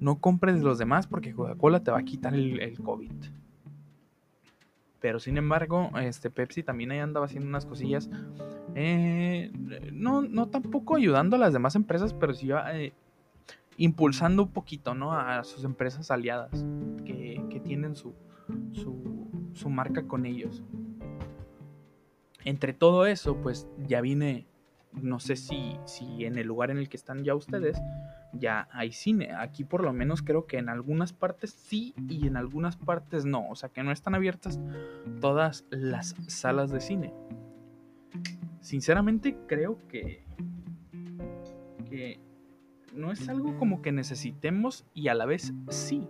no 0.00 0.20
compres 0.20 0.62
los 0.62 0.78
demás 0.78 1.06
porque 1.06 1.32
Coca-Cola 1.32 1.82
te 1.82 1.90
va 1.90 1.98
a 1.98 2.04
quitar 2.04 2.34
el, 2.34 2.60
el 2.60 2.78
COVID. 2.80 3.12
Pero 5.00 5.20
sin 5.20 5.36
embargo, 5.36 5.90
este 6.00 6.30
Pepsi 6.30 6.62
también 6.62 6.90
ahí 6.90 6.98
andaba 6.98 7.26
haciendo 7.26 7.48
unas 7.48 7.66
cosillas. 7.66 8.08
Eh, 8.74 9.52
no, 9.92 10.22
no 10.22 10.48
tampoco 10.48 10.96
ayudando 10.96 11.36
a 11.36 11.38
las 11.38 11.52
demás 11.52 11.76
empresas, 11.76 12.12
pero 12.12 12.34
sí 12.34 12.50
eh, 12.72 12.92
impulsando 13.76 14.42
un 14.42 14.50
poquito, 14.50 14.94
¿no? 14.94 15.12
A 15.12 15.44
sus 15.44 15.64
empresas 15.64 16.10
aliadas 16.10 16.64
que, 17.04 17.60
tienen 17.64 17.96
su, 17.96 18.14
su, 19.54 19.70
marca 19.70 20.06
con 20.06 20.26
ellos. 20.26 20.62
Entre 22.44 22.74
todo 22.74 23.06
eso, 23.06 23.40
pues 23.40 23.66
ya 23.86 24.02
viene, 24.02 24.46
no 24.92 25.18
sé 25.18 25.36
si, 25.36 25.78
si 25.86 26.26
en 26.26 26.36
el 26.36 26.46
lugar 26.46 26.70
en 26.70 26.76
el 26.76 26.90
que 26.90 26.98
están 26.98 27.24
ya 27.24 27.34
ustedes, 27.34 27.80
ya 28.38 28.68
hay 28.70 28.92
cine. 28.92 29.32
Aquí 29.34 29.64
por 29.64 29.82
lo 29.82 29.92
menos 29.92 30.22
creo 30.22 30.46
que 30.46 30.58
en 30.58 30.68
algunas 30.68 31.12
partes 31.12 31.52
sí 31.52 31.94
y 32.08 32.26
en 32.26 32.36
algunas 32.36 32.76
partes 32.76 33.24
no. 33.24 33.48
O 33.48 33.54
sea 33.54 33.70
que 33.70 33.82
no 33.82 33.92
están 33.92 34.14
abiertas 34.14 34.60
todas 35.20 35.64
las 35.70 36.14
salas 36.26 36.70
de 36.70 36.80
cine. 36.80 37.14
Sinceramente 38.64 39.36
creo 39.46 39.76
que, 39.88 40.24
que 41.90 42.18
no 42.94 43.12
es 43.12 43.28
algo 43.28 43.58
como 43.58 43.82
que 43.82 43.92
necesitemos 43.92 44.86
y 44.94 45.08
a 45.08 45.14
la 45.14 45.26
vez 45.26 45.52
sí. 45.68 46.08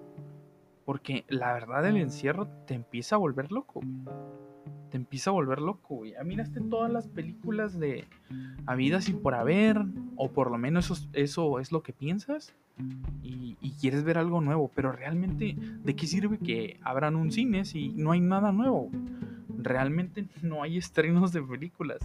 Porque 0.85 1.25
la 1.27 1.53
verdad 1.53 1.85
el 1.85 1.97
encierro 1.97 2.47
te 2.69 2.75
empieza 2.75 3.17
a 3.17 3.19
volver 3.19 3.51
loco. 3.51 3.81
Te 4.89 4.97
empieza 4.97 5.31
a 5.31 5.33
volver 5.33 5.61
loco. 5.61 6.03
Miraste 6.25 6.61
todas 6.61 6.93
las 6.93 7.09
películas 7.09 7.77
de 7.77 8.05
Habidas 8.67 9.09
y 9.09 9.15
por 9.15 9.35
haber. 9.35 9.85
O 10.15 10.31
por 10.31 10.53
lo 10.53 10.57
menos 10.57 10.93
eso, 10.93 11.09
eso 11.13 11.59
es 11.59 11.73
lo 11.73 11.83
que 11.83 11.93
piensas. 11.93 12.55
Y, 13.21 13.57
y, 13.61 13.73
quieres 13.81 14.05
ver 14.05 14.17
algo 14.17 14.41
nuevo. 14.41 14.71
Pero 14.77 14.93
realmente, 14.93 15.57
¿de 15.59 15.97
qué 15.97 16.07
sirve 16.07 16.39
que 16.39 16.79
abran 16.85 17.17
un 17.17 17.33
cine 17.33 17.65
si 17.65 17.89
no 17.89 18.13
hay 18.13 18.21
nada 18.21 18.53
nuevo? 18.53 18.93
Realmente 19.64 20.26
no 20.42 20.62
hay 20.62 20.76
estrenos 20.76 21.33
de 21.33 21.42
películas. 21.42 21.99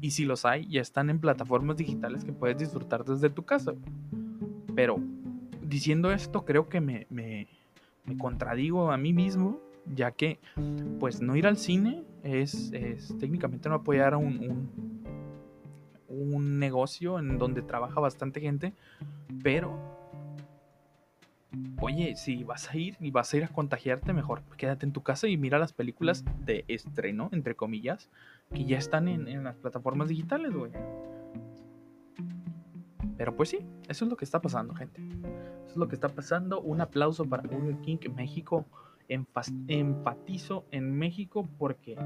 Y 0.00 0.10
si 0.10 0.24
los 0.24 0.44
hay, 0.44 0.68
ya 0.68 0.80
están 0.80 1.10
en 1.10 1.20
plataformas 1.20 1.76
digitales 1.76 2.24
que 2.24 2.32
puedes 2.32 2.58
disfrutar 2.58 3.04
desde 3.04 3.30
tu 3.30 3.44
casa. 3.44 3.72
Pero 4.74 5.00
diciendo 5.62 6.12
esto, 6.12 6.44
creo 6.44 6.68
que 6.68 6.80
me, 6.80 7.06
me, 7.10 7.46
contradigo 8.18 8.90
a 8.90 8.96
mí 8.96 9.12
mismo, 9.12 9.60
ya 9.94 10.10
que 10.10 10.38
pues 10.98 11.20
no 11.20 11.36
ir 11.36 11.46
al 11.46 11.56
cine 11.56 12.04
es, 12.22 12.72
técnicamente 13.20 13.68
no 13.68 13.76
apoyar 13.76 14.14
a 14.14 14.16
un, 14.18 14.68
un, 16.08 16.58
negocio 16.58 17.18
en 17.18 17.38
donde 17.38 17.62
trabaja 17.62 18.00
bastante 18.00 18.40
gente, 18.40 18.72
pero 19.42 19.97
oye, 21.80 22.16
si 22.16 22.44
vas 22.44 22.70
a 22.70 22.76
ir 22.76 22.96
y 23.00 23.10
vas 23.10 23.32
a 23.32 23.36
ir 23.38 23.44
a 23.44 23.48
contagiarte, 23.48 24.12
mejor 24.12 24.42
quédate 24.56 24.86
en 24.86 24.92
tu 24.92 25.02
casa 25.02 25.28
y 25.28 25.36
mira 25.36 25.58
las 25.58 25.72
películas 25.72 26.24
de 26.44 26.64
estreno, 26.68 27.28
entre 27.32 27.54
comillas, 27.54 28.10
que 28.52 28.64
ya 28.64 28.78
están 28.78 29.08
en, 29.08 29.42
las 29.44 29.56
plataformas 29.56 30.08
digitales, 30.08 30.52
güey. 30.54 30.72
Pero 33.16 33.34
pues 33.34 33.48
sí, 33.48 33.58
eso 33.88 34.04
es 34.04 34.10
lo 34.10 34.16
que 34.16 34.24
está 34.24 34.40
pasando, 34.40 34.74
gente. 34.74 35.02
Eso 35.64 35.72
es 35.72 35.76
lo 35.76 35.88
que 35.88 35.94
está 35.94 36.08
pasando. 36.08 36.60
Un 36.60 36.80
aplauso 36.80 37.24
para 37.24 37.42
Burger 37.42 37.76
King 37.78 37.98
México. 38.14 38.64
Enfatizo 39.08 40.66
en 40.70 40.96
México 40.96 41.48
porque 41.58 41.96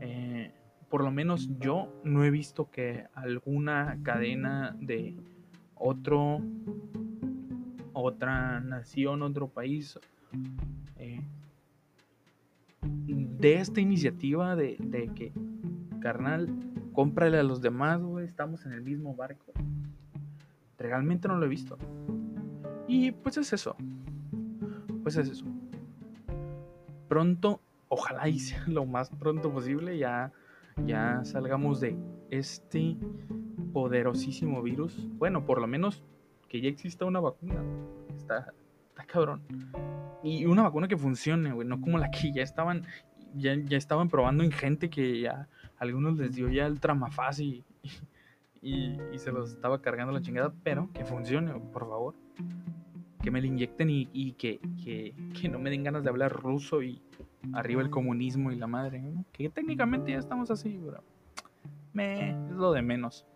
eh, 0.00 0.52
por 0.88 1.04
lo 1.04 1.10
menos 1.10 1.50
yo 1.58 1.92
no 2.02 2.24
he 2.24 2.30
visto 2.30 2.70
que 2.70 3.06
alguna 3.14 3.98
cadena 4.02 4.74
de 4.80 5.14
otro 5.74 6.40
otra 8.00 8.60
nación, 8.60 9.22
otro 9.22 9.48
país 9.48 9.98
eh, 10.96 11.20
de 12.82 13.54
esta 13.54 13.80
iniciativa 13.80 14.56
de, 14.56 14.76
que 15.14 15.32
carnal, 16.00 16.48
cómprale 16.92 17.38
a 17.38 17.42
los 17.42 17.60
demás, 17.60 18.00
güey, 18.00 18.24
estamos 18.24 18.64
en 18.66 18.72
el 18.72 18.82
mismo 18.82 19.14
barco. 19.14 19.52
Realmente 20.78 21.28
no 21.28 21.36
lo 21.36 21.46
he 21.46 21.48
visto. 21.48 21.76
Y 22.86 23.12
pues 23.12 23.36
es 23.36 23.52
eso. 23.52 23.76
Pues 25.02 25.16
es 25.16 25.28
eso. 25.28 25.44
Pronto, 27.08 27.60
ojalá 27.88 28.28
y 28.28 28.38
sea 28.38 28.62
lo 28.68 28.86
más 28.86 29.10
pronto 29.10 29.52
posible, 29.52 29.98
ya, 29.98 30.32
ya 30.86 31.24
salgamos 31.24 31.80
de 31.80 31.96
este 32.30 32.96
poderosísimo 33.72 34.62
virus. 34.62 35.08
Bueno, 35.18 35.44
por 35.44 35.60
lo 35.60 35.66
menos 35.66 36.02
que 36.48 36.60
ya 36.60 36.68
exista 36.68 37.04
una 37.04 37.20
vacuna. 37.20 37.62
Está, 38.16 38.52
está 38.88 39.04
cabrón. 39.04 39.42
Y 40.22 40.46
una 40.46 40.62
vacuna 40.62 40.88
que 40.88 40.96
funcione, 40.96 41.52
güey, 41.52 41.66
no 41.66 41.80
como 41.80 41.98
la 41.98 42.10
que 42.10 42.32
ya 42.32 42.42
estaban, 42.42 42.84
ya, 43.34 43.54
ya 43.54 43.76
estaban 43.76 44.08
probando 44.08 44.42
en 44.42 44.50
gente 44.50 44.90
que 44.90 45.20
ya 45.20 45.48
algunos 45.78 46.18
les 46.18 46.34
dio 46.34 46.48
ya 46.48 46.66
el 46.66 46.80
tramafaz 46.80 47.38
y, 47.40 47.64
y, 48.62 48.96
se 49.16 49.32
los 49.32 49.50
estaba 49.50 49.80
cargando 49.80 50.12
la 50.12 50.20
chingada, 50.20 50.52
pero 50.62 50.90
que 50.92 51.04
funcione, 51.04 51.52
por 51.72 51.88
favor. 51.88 52.14
Que 53.22 53.30
me 53.30 53.40
lo 53.40 53.46
inyecten 53.46 53.88
y, 53.90 54.32
que, 54.32 54.60
no 55.50 55.58
me 55.58 55.70
den 55.70 55.84
ganas 55.84 56.02
de 56.02 56.10
hablar 56.10 56.32
ruso 56.32 56.82
y 56.82 57.02
arriba 57.52 57.82
el 57.82 57.90
comunismo 57.90 58.50
y 58.52 58.56
la 58.56 58.66
madre. 58.66 59.02
Que 59.32 59.48
técnicamente 59.48 60.12
ya 60.12 60.18
estamos 60.18 60.50
así, 60.50 60.80
pero 60.84 61.02
me, 61.92 62.30
es 62.30 62.50
lo 62.50 62.72
de 62.72 62.82
menos. 62.82 63.26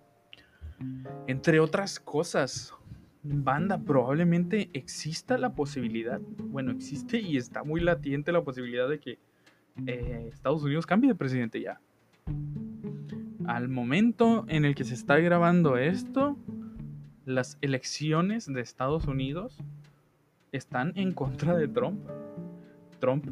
Entre 1.26 1.60
otras 1.60 2.00
cosas, 2.00 2.74
banda, 3.22 3.78
probablemente 3.78 4.70
exista 4.72 5.38
la 5.38 5.54
posibilidad, 5.54 6.20
bueno, 6.20 6.72
existe 6.72 7.20
y 7.20 7.36
está 7.36 7.64
muy 7.64 7.80
latiente 7.80 8.32
la 8.32 8.42
posibilidad 8.42 8.88
de 8.88 8.98
que 8.98 9.18
eh, 9.86 10.28
Estados 10.32 10.62
Unidos 10.62 10.86
cambie 10.86 11.10
de 11.10 11.14
presidente 11.14 11.60
ya 11.60 11.80
al 13.46 13.68
momento 13.68 14.44
en 14.48 14.64
el 14.64 14.74
que 14.74 14.84
se 14.84 14.94
está 14.94 15.18
grabando 15.18 15.76
esto, 15.76 16.36
las 17.24 17.58
elecciones 17.60 18.52
de 18.52 18.60
Estados 18.60 19.06
Unidos 19.06 19.58
están 20.52 20.92
en 20.96 21.12
contra 21.12 21.56
de 21.56 21.68
Trump. 21.68 22.00
Trump 23.00 23.26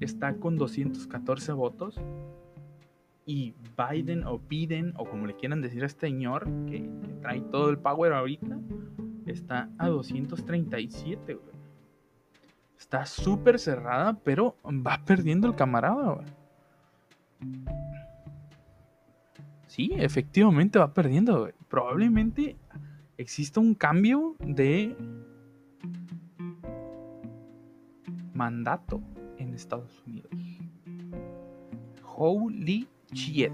está 0.00 0.34
con 0.36 0.56
214 0.56 1.52
votos 1.52 2.00
y 3.24 3.54
Biden 3.76 4.24
o 4.24 4.38
Biden 4.38 4.92
o 4.96 5.04
como 5.04 5.26
le 5.26 5.34
quieran 5.34 5.62
decir 5.62 5.82
a 5.82 5.86
este 5.86 6.06
señor 6.06 6.48
que, 6.66 6.88
trae 7.22 7.40
todo 7.40 7.70
el 7.70 7.78
power 7.78 8.12
ahorita 8.12 8.58
está 9.26 9.68
a 9.78 9.88
237. 9.88 11.38
Está 12.78 13.06
súper 13.06 13.58
cerrada, 13.58 14.18
pero 14.22 14.56
va 14.64 15.02
perdiendo 15.04 15.48
el 15.48 15.54
camarada. 15.54 16.24
sí, 19.66 19.90
efectivamente 19.96 20.78
va 20.78 20.92
perdiendo. 20.92 21.50
Probablemente 21.68 22.56
exista 23.18 23.60
un 23.60 23.74
cambio 23.74 24.36
de 24.40 24.96
mandato 28.34 29.02
en 29.38 29.54
Estados 29.54 30.02
Unidos. 30.06 30.30
Holy 32.16 32.86
shit. 33.12 33.52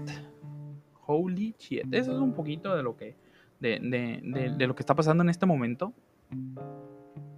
Holy 1.05 1.55
shit. 1.57 1.85
Eso 1.91 2.13
es 2.13 2.19
un 2.19 2.33
poquito 2.33 2.75
de 2.75 2.83
lo 2.83 2.95
que. 2.95 3.15
De, 3.63 3.79
de, 4.57 4.67
lo 4.67 4.75
que 4.75 4.81
está 4.81 4.93
pasando 4.93 5.23
en 5.23 5.29
este 5.29 5.45
momento. 5.45 5.93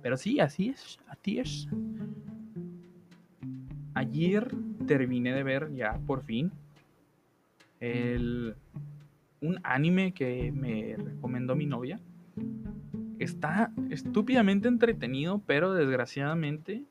Pero 0.01 0.17
sí, 0.17 0.39
así 0.39 0.69
es. 0.69 0.99
Así 1.07 1.37
es. 1.37 1.67
Ayer 3.93 4.51
terminé 4.87 5.33
de 5.33 5.43
ver 5.43 5.71
ya 5.75 5.99
por 6.07 6.23
fin 6.23 6.51
el, 7.79 8.55
un 9.41 9.59
anime 9.63 10.13
que 10.13 10.51
me 10.51 10.95
recomendó 10.97 11.55
mi 11.55 11.67
novia. 11.67 11.99
Está 13.19 13.71
estúpidamente 13.91 14.67
entretenido, 14.67 15.43
pero 15.45 15.75
desgraciadamente, 15.75 16.85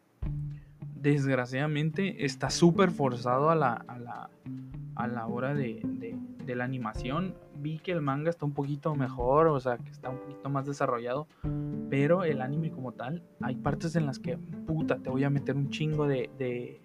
desgraciadamente 0.94 2.24
está 2.24 2.50
súper 2.50 2.92
forzado 2.92 3.50
a 3.50 3.56
la, 3.56 3.72
a 3.72 3.98
la, 3.98 4.30
a 4.94 5.08
la 5.08 5.26
hora 5.26 5.54
de, 5.54 5.80
de, 5.82 6.16
la 6.54 6.64
animación. 6.64 7.34
Vi 7.56 7.78
que 7.78 7.92
el 7.92 8.00
manga 8.00 8.30
está 8.30 8.44
un 8.44 8.52
poquito 8.52 8.94
mejor, 8.94 9.46
o 9.48 9.60
sea, 9.60 9.78
que 9.78 9.90
está 9.90 10.10
un 10.10 10.18
poquito 10.18 10.50
más 10.50 10.66
desarrollado, 10.66 11.26
pero 11.90 12.24
el 12.24 12.42
anime 12.42 12.70
como 12.70 12.92
tal, 12.92 13.22
hay 13.40 13.56
partes 13.56 13.96
en 13.96 14.06
las 14.06 14.18
que, 14.18 14.36
puta, 14.36 14.98
te 14.98 15.10
voy 15.10 15.24
a 15.24 15.30
meter 15.30 15.56
un 15.56 15.70
chingo 15.70 16.06
de, 16.06 16.30
de, 16.38 16.80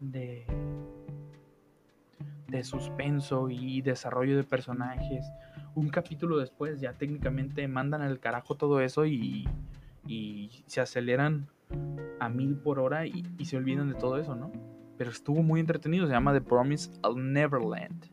de 0.00 0.46
de 2.48 2.64
suspenso 2.64 3.50
y 3.50 3.82
desarrollo 3.82 4.36
de 4.36 4.44
personajes. 4.44 5.26
Un 5.74 5.88
capítulo 5.88 6.38
después 6.38 6.80
ya 6.80 6.92
técnicamente 6.92 7.66
mandan 7.68 8.02
al 8.02 8.20
carajo 8.20 8.54
todo 8.54 8.80
eso 8.80 9.04
y, 9.04 9.46
y 10.06 10.50
se 10.66 10.80
aceleran 10.80 11.48
a 12.20 12.28
mil 12.28 12.56
por 12.56 12.78
hora 12.78 13.06
y, 13.06 13.24
se 13.44 13.56
olvidan 13.56 13.88
de 13.88 13.94
todo 13.94 14.18
eso, 14.18 14.34
¿no? 14.36 14.52
Pero 14.96 15.10
estuvo 15.10 15.42
muy 15.42 15.60
entretenido, 15.60 16.06
se 16.06 16.12
llama 16.12 16.32
The 16.32 16.40
Promise 16.40 16.90
of 17.02 17.16
Neverland. 17.16 18.06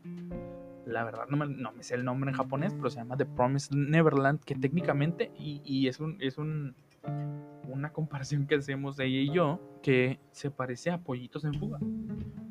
La 0.86 1.04
verdad 1.04 1.26
no 1.28 1.36
me, 1.36 1.82
sé 1.82 1.94
el 1.94 2.04
nombre 2.04 2.30
en 2.30 2.36
japonés, 2.36 2.74
pero 2.74 2.90
se 2.90 2.98
llama 2.98 3.16
The 3.16 3.26
Promise 3.26 3.74
Neverland, 3.74 4.40
que 4.40 4.54
técnicamente, 4.54 5.32
y, 5.38 5.88
es, 5.88 6.00
un, 6.00 6.16
es 6.20 6.38
un, 6.38 6.74
una 7.68 7.92
comparación 7.92 8.46
que 8.46 8.56
hacemos 8.56 8.98
ella 8.98 9.20
y 9.20 9.32
yo, 9.32 9.60
que 9.82 10.18
se 10.32 10.50
parece 10.50 10.90
a 10.90 10.98
Pollitos 10.98 11.44
en 11.44 11.54
Fuga. 11.54 11.78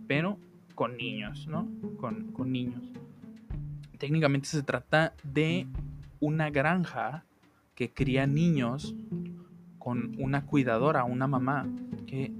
Pero 0.07 0.39
con 0.75 0.97
niños, 0.97 1.47
¿no? 1.47 1.67
Con, 1.97 2.31
con 2.31 2.51
niños. 2.51 2.91
Técnicamente 3.99 4.47
se 4.47 4.63
trata 4.63 5.13
de 5.23 5.67
una 6.19 6.49
granja 6.49 7.25
que 7.75 7.91
cría 7.91 8.27
niños 8.27 8.95
con 9.77 10.15
una 10.17 10.45
cuidadora, 10.45 11.03
una 11.03 11.27
mamá, 11.27 11.67
que 12.07 12.31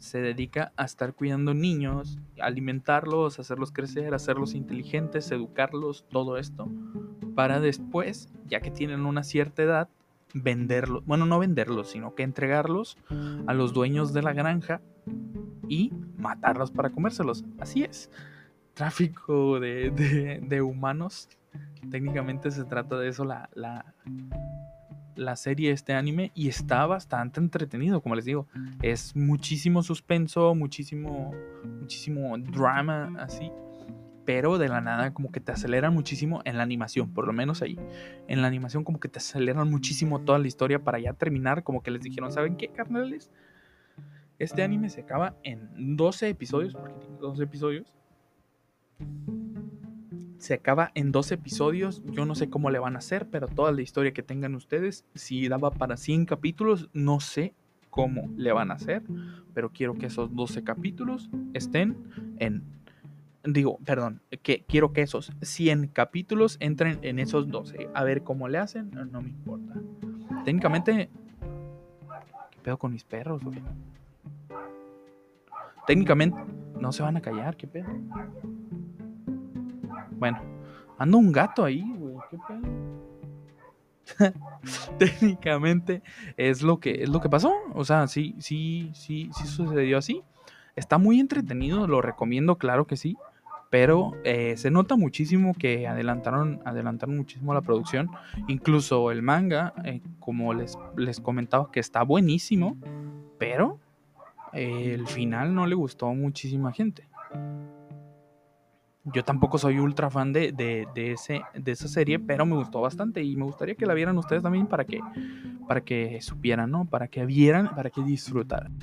se 0.00 0.20
dedica 0.20 0.72
a 0.76 0.84
estar 0.86 1.14
cuidando 1.14 1.54
niños, 1.54 2.18
alimentarlos, 2.40 3.38
hacerlos 3.38 3.70
crecer, 3.70 4.14
hacerlos 4.14 4.54
inteligentes, 4.54 5.30
educarlos, 5.30 6.06
todo 6.08 6.38
esto, 6.38 6.68
para 7.34 7.60
después, 7.60 8.32
ya 8.48 8.60
que 8.60 8.70
tienen 8.70 9.04
una 9.04 9.22
cierta 9.22 9.62
edad, 9.62 9.88
venderlos, 10.32 11.04
bueno, 11.04 11.26
no 11.26 11.38
venderlos, 11.38 11.90
sino 11.90 12.14
que 12.14 12.22
entregarlos 12.22 12.96
a 13.46 13.52
los 13.52 13.74
dueños 13.74 14.12
de 14.14 14.22
la 14.22 14.32
granja 14.32 14.80
y 15.68 15.92
matarlos 16.16 16.70
para 16.70 16.90
comérselos. 16.90 17.44
Así 17.58 17.82
es. 17.84 18.10
Tráfico 18.74 19.60
de, 19.60 20.62
humanos. 20.62 21.28
Técnicamente 21.90 22.50
se 22.50 22.64
trata 22.64 22.96
de 22.98 23.08
eso 23.08 23.24
la, 23.24 23.94
la 25.20 25.36
serie, 25.36 25.70
este 25.70 25.92
anime, 25.92 26.32
y 26.34 26.48
está 26.48 26.86
bastante 26.86 27.40
entretenido, 27.40 28.00
como 28.00 28.14
les 28.14 28.24
digo. 28.24 28.46
Es 28.82 29.14
muchísimo 29.14 29.82
suspenso, 29.82 30.54
muchísimo, 30.54 31.32
muchísimo 31.80 32.36
drama, 32.38 33.14
así. 33.18 33.52
Pero 34.24 34.56
de 34.56 34.68
la 34.68 34.80
nada 34.80 35.12
como 35.12 35.30
que 35.30 35.40
te 35.40 35.52
aceleran 35.52 35.92
muchísimo 35.92 36.40
en 36.44 36.56
la 36.56 36.62
animación, 36.62 37.12
por 37.12 37.26
lo 37.26 37.34
menos 37.34 37.60
ahí. 37.60 37.78
En 38.28 38.40
la 38.40 38.48
animación 38.48 38.82
como 38.82 38.98
que 38.98 39.08
te 39.08 39.18
aceleran 39.18 39.68
muchísimo 39.70 40.20
toda 40.20 40.38
la 40.38 40.46
historia 40.46 40.82
para 40.82 40.98
ya 40.98 41.12
terminar, 41.12 41.64
como 41.64 41.82
que 41.82 41.90
les 41.90 42.02
dijeron, 42.02 42.32
¿saben 42.32 42.56
qué, 42.56 42.68
carnales? 42.68 43.30
Este 44.38 44.62
anime 44.62 44.88
se 44.88 45.02
acaba 45.02 45.36
en 45.42 45.96
12 45.96 46.30
episodios, 46.30 46.74
porque 46.74 46.94
tiene 46.94 47.18
12 47.18 47.42
episodios 47.44 47.94
se 50.40 50.54
acaba 50.54 50.90
en 50.94 51.12
dos 51.12 51.30
episodios. 51.32 52.02
Yo 52.06 52.24
no 52.24 52.34
sé 52.34 52.48
cómo 52.48 52.70
le 52.70 52.78
van 52.78 52.96
a 52.96 53.00
hacer, 53.00 53.28
pero 53.28 53.46
toda 53.46 53.72
la 53.72 53.82
historia 53.82 54.12
que 54.12 54.22
tengan 54.22 54.54
ustedes, 54.54 55.04
si 55.14 55.46
daba 55.48 55.70
para 55.70 55.96
100 55.96 56.24
capítulos, 56.24 56.88
no 56.94 57.20
sé 57.20 57.54
cómo 57.90 58.30
le 58.36 58.50
van 58.52 58.70
a 58.70 58.74
hacer, 58.74 59.02
pero 59.52 59.70
quiero 59.70 59.94
que 59.94 60.06
esos 60.06 60.34
12 60.34 60.64
capítulos 60.64 61.28
estén 61.52 61.96
en 62.38 62.64
digo, 63.42 63.78
perdón, 63.84 64.20
que 64.42 64.64
quiero 64.66 64.92
que 64.92 65.02
esos 65.02 65.32
100 65.40 65.88
capítulos 65.88 66.56
entren 66.60 66.98
en 67.02 67.18
esos 67.18 67.48
12. 67.48 67.88
A 67.94 68.04
ver 68.04 68.22
cómo 68.22 68.48
le 68.48 68.58
hacen, 68.58 68.90
no, 68.90 69.22
me 69.22 69.28
importa. 69.28 69.74
Técnicamente, 70.44 71.10
¿qué 72.50 72.58
pedo 72.62 72.78
con 72.78 72.92
mis 72.92 73.04
perros? 73.04 73.42
Técnicamente, 75.86 76.38
no 76.78 76.92
se 76.92 77.02
van 77.02 77.16
a 77.16 77.20
callar, 77.20 77.56
¿qué 77.56 77.66
pedo? 77.66 77.88
Bueno, 80.20 80.38
ando 80.98 81.16
un 81.16 81.32
gato 81.32 81.64
ahí, 81.64 81.82
güey. 81.96 82.16
¿Qué 82.30 82.36
pedo? 82.46 82.60
Técnicamente 84.98 86.02
es 86.36 86.62
lo 86.62 86.78
que 86.78 87.02
es 87.02 87.08
lo 87.08 87.20
que 87.20 87.30
pasó. 87.30 87.54
O 87.72 87.84
sea, 87.86 88.06
sí, 88.06 88.34
sí, 88.38 88.90
sí, 88.92 89.30
sí 89.32 89.46
sucedió 89.46 89.96
así. 89.96 90.22
Está 90.76 90.98
muy 90.98 91.20
entretenido, 91.20 91.86
lo 91.86 92.02
recomiendo, 92.02 92.56
claro 92.56 92.86
que 92.86 92.98
sí. 92.98 93.16
Pero 93.70 94.12
eh, 94.24 94.58
se 94.58 94.70
nota 94.70 94.96
muchísimo 94.96 95.54
que 95.54 95.88
adelantaron, 95.88 96.60
adelantaron 96.66 97.16
muchísimo 97.16 97.54
la 97.54 97.62
producción. 97.62 98.10
Incluso 98.46 99.10
el 99.10 99.22
manga, 99.22 99.72
eh, 99.84 100.02
como 100.18 100.52
les, 100.52 100.76
les 100.98 101.18
comentaba, 101.18 101.72
que 101.72 101.80
está 101.80 102.02
buenísimo. 102.02 102.76
Pero 103.38 103.80
eh, 104.52 104.92
el 104.92 105.06
final 105.06 105.54
no 105.54 105.66
le 105.66 105.76
gustó 105.76 106.08
a 106.08 106.12
muchísima 106.12 106.72
gente 106.72 107.09
yo 109.04 109.24
tampoco 109.24 109.58
soy 109.58 109.78
ultra 109.78 110.10
fan 110.10 110.32
de, 110.32 110.86
ese, 110.94 111.42
de 111.54 111.72
esa 111.72 111.88
serie, 111.88 112.18
pero 112.18 112.44
me 112.44 112.56
gustó 112.56 112.80
bastante 112.80 113.22
y 113.22 113.36
me 113.36 113.44
gustaría 113.44 113.74
que 113.74 113.86
la 113.86 113.94
vieran 113.94 114.18
ustedes 114.18 114.42
también 114.42 114.66
para 114.66 114.84
que, 114.84 115.00
para 115.66 115.80
que 115.80 116.20
supieran, 116.20 116.70
¿no? 116.70 116.84
Para 116.84 117.08
que 117.08 117.24
vieran, 117.24 117.74
para 117.74 117.90
que 117.90 118.02
disfrutaran. 118.02 118.76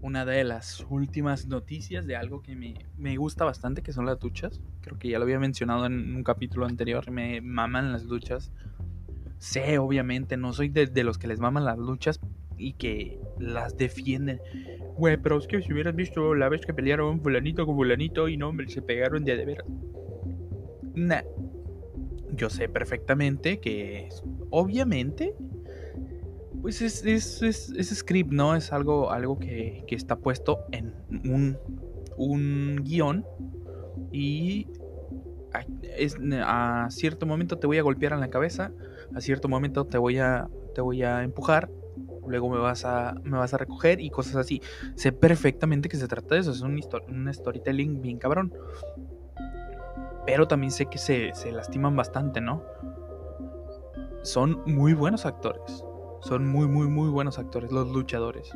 Una 0.00 0.24
de 0.24 0.44
las 0.44 0.86
últimas 0.90 1.46
noticias 1.46 2.06
de 2.06 2.14
algo 2.14 2.40
que 2.40 2.54
me, 2.54 2.74
me 2.96 3.16
gusta 3.16 3.44
bastante, 3.44 3.82
que 3.82 3.92
son 3.92 4.06
las 4.06 4.18
duchas. 4.20 4.60
Creo 4.80 4.98
que 4.98 5.08
ya 5.08 5.18
lo 5.18 5.24
había 5.24 5.40
mencionado 5.40 5.86
en 5.86 6.14
un 6.14 6.22
capítulo 6.22 6.66
anterior, 6.66 7.10
me 7.10 7.40
maman 7.40 7.90
las 7.90 8.06
duchas 8.06 8.52
Sé, 9.44 9.76
obviamente, 9.76 10.38
no 10.38 10.54
soy 10.54 10.70
de, 10.70 11.04
los 11.04 11.18
que 11.18 11.26
les 11.26 11.38
maman 11.38 11.66
las 11.66 11.76
luchas 11.76 12.18
y 12.56 12.72
que 12.72 13.20
las 13.38 13.76
defienden. 13.76 14.40
Güey, 14.96 15.18
pero 15.18 15.36
es 15.36 15.46
que 15.46 15.60
si 15.60 15.70
hubieras 15.70 15.94
visto 15.94 16.34
la 16.34 16.48
vez 16.48 16.64
que 16.64 16.72
pelearon 16.72 17.20
fulanito 17.20 17.66
con 17.66 17.76
fulanito 17.76 18.26
y 18.28 18.38
no, 18.38 18.54
se 18.66 18.80
pegaron 18.80 19.22
de 19.22 19.36
de 19.36 19.44
veras. 19.44 19.66
Nah. 20.94 21.20
Yo 22.32 22.48
sé 22.48 22.70
perfectamente 22.70 23.60
que, 23.60 24.08
obviamente, 24.48 25.34
pues 26.62 26.80
es, 26.80 27.04
es, 27.04 27.42
es, 27.42 27.94
script, 27.94 28.32
¿no? 28.32 28.56
Es 28.56 28.72
algo, 28.72 29.10
algo 29.10 29.38
que, 29.38 29.84
que 29.86 29.94
está 29.94 30.16
puesto 30.16 30.60
en 30.72 30.94
un, 31.30 31.58
un 32.16 32.76
guion 32.82 33.26
y 34.10 34.68
a 36.42 36.86
cierto 36.88 37.26
momento 37.26 37.58
te 37.58 37.66
voy 37.66 37.76
a 37.76 37.82
golpear 37.82 38.14
en 38.14 38.20
la 38.20 38.30
cabeza 38.30 38.72
a 39.14 39.20
cierto 39.20 39.48
momento 39.48 39.84
te 39.84 39.98
voy 39.98 40.18
a, 40.18 40.48
te 40.74 40.80
voy 40.80 41.02
a 41.02 41.22
empujar, 41.22 41.70
luego 42.26 42.48
me 42.48 42.58
vas, 42.58 42.84
a, 42.84 43.14
me 43.22 43.38
vas 43.38 43.54
a 43.54 43.58
recoger 43.58 44.00
y 44.00 44.10
cosas 44.10 44.36
así. 44.36 44.62
Sé 44.94 45.12
perfectamente 45.12 45.88
que 45.88 45.96
se 45.96 46.08
trata 46.08 46.34
de 46.34 46.40
eso, 46.40 46.50
es 46.50 46.60
un, 46.60 46.80
un 47.08 47.34
storytelling 47.34 48.00
bien 48.00 48.18
cabrón. 48.18 48.52
Pero 50.26 50.48
también 50.48 50.70
sé 50.70 50.86
que 50.86 50.98
se, 50.98 51.32
lastiman 51.52 51.96
bastante, 51.96 52.40
¿no? 52.40 52.62
Son 54.22 54.62
muy 54.66 54.94
buenos 54.94 55.26
actores. 55.26 55.84
Son 56.20 56.46
muy, 56.46 56.66
muy, 56.66 56.88
muy 56.88 57.10
buenos 57.10 57.38
actores, 57.38 57.70
los 57.70 57.88
luchadores. 57.88 58.50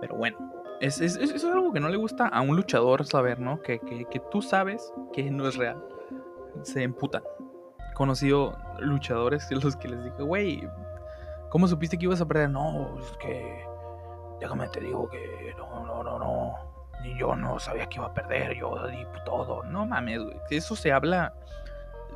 Pero 0.00 0.16
bueno, 0.16 0.38
es, 0.80 1.00
es, 1.00 1.44
algo 1.44 1.72
que 1.72 1.80
no 1.80 1.88
le 1.88 1.96
gusta 1.96 2.28
a 2.28 2.40
un 2.40 2.54
luchador 2.54 3.04
saber, 3.04 3.40
¿no? 3.40 3.60
Que, 3.62 3.80
que, 3.80 4.04
que 4.04 4.20
tú 4.30 4.40
sabes 4.40 4.92
que 5.12 5.28
no 5.28 5.48
es 5.48 5.56
real. 5.56 5.82
Se 6.62 6.84
emputan 6.84 7.22
conocido 7.98 8.56
luchadores 8.78 9.50
los 9.50 9.76
que 9.76 9.88
les 9.88 10.02
dije, 10.04 10.22
güey, 10.22 10.66
¿cómo 11.50 11.66
supiste 11.68 11.98
que 11.98 12.04
ibas 12.04 12.20
a 12.20 12.26
perder? 12.26 12.48
No, 12.48 12.96
es 12.98 13.16
que, 13.18 13.66
déjame 14.40 14.68
te 14.68 14.80
digo 14.80 15.08
que 15.10 15.52
no, 15.58 15.84
no, 15.84 16.02
no, 16.02 16.18
no. 16.18 16.54
Yo 17.16 17.36
no 17.36 17.58
sabía 17.58 17.86
que 17.88 17.96
iba 17.96 18.06
a 18.06 18.14
perder, 18.14 18.56
yo 18.56 18.86
di 18.88 19.04
todo. 19.24 19.62
No 19.64 19.84
mames, 19.86 20.22
güey. 20.22 20.36
Eso 20.50 20.74
se 20.74 20.92
habla 20.92 21.34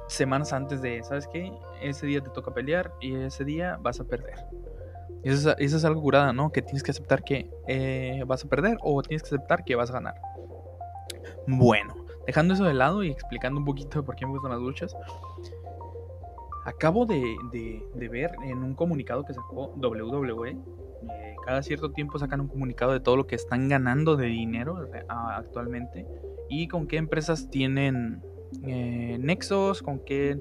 semanas 0.09 0.53
antes 0.53 0.83
de, 0.83 1.03
¿sabes 1.05 1.29
qué? 1.29 1.53
Ese 1.81 2.07
día 2.07 2.21
te 2.21 2.31
toca 2.31 2.53
pelear 2.53 2.93
y 3.01 3.15
ese 3.15 3.45
día 3.45 3.79
vas 3.81 4.01
a 4.01 4.05
perder. 4.05 4.47
Eso 5.23 5.51
es, 5.51 5.57
eso 5.59 5.77
es 5.77 5.85
algo 5.85 6.03
curada, 6.03 6.33
¿no? 6.33 6.51
Que 6.51 6.63
tienes 6.63 6.83
que 6.83 6.91
aceptar 6.91 7.23
que 7.23 7.51
eh, 7.69 8.25
vas 8.27 8.45
a 8.45 8.49
perder 8.49 8.79
o 8.83 9.03
tienes 9.03 9.23
que 9.23 9.35
aceptar 9.35 9.65
que 9.65 9.77
vas 9.77 9.91
a 9.91 9.95
ganar. 9.95 10.15
Bueno, 11.47 11.95
dejando 12.27 12.55
eso 12.55 12.65
de 12.65 12.75
lado 12.75 13.03
y 13.03 13.11
explicando 13.11 13.59
un 13.59 13.65
poquito 13.65 14.05
por 14.05 14.17
qué 14.17 14.27
me 14.27 14.33
gustan 14.33 14.53
las 14.53 14.61
luchas. 14.61 14.97
Acabo 16.65 17.07
de, 17.07 17.37
ver 18.11 18.33
en 18.45 18.63
un 18.63 18.75
comunicado 18.75 19.25
que 19.25 19.35
sacó 19.35 19.75
WWE. 19.77 20.51
Eh, 20.51 21.35
cada 21.45 21.63
cierto 21.63 21.91
tiempo 21.91 22.19
sacan 22.19 22.41
un 22.41 22.49
comunicado 22.49 22.93
de 22.93 23.01
todo 23.01 23.17
lo 23.17 23.27
que 23.27 23.35
están 23.35 23.69
ganando 23.69 24.17
de 24.17 24.27
dinero 24.27 24.85
eh, 24.95 25.05
actualmente 25.09 26.07
y 26.49 26.69
con 26.69 26.87
qué 26.87 26.99
empresas 26.99 27.51
tienen 27.51 28.23
eh, 28.65 29.19
nexos, 29.19 29.83
con 29.83 29.99
qué 30.05 30.41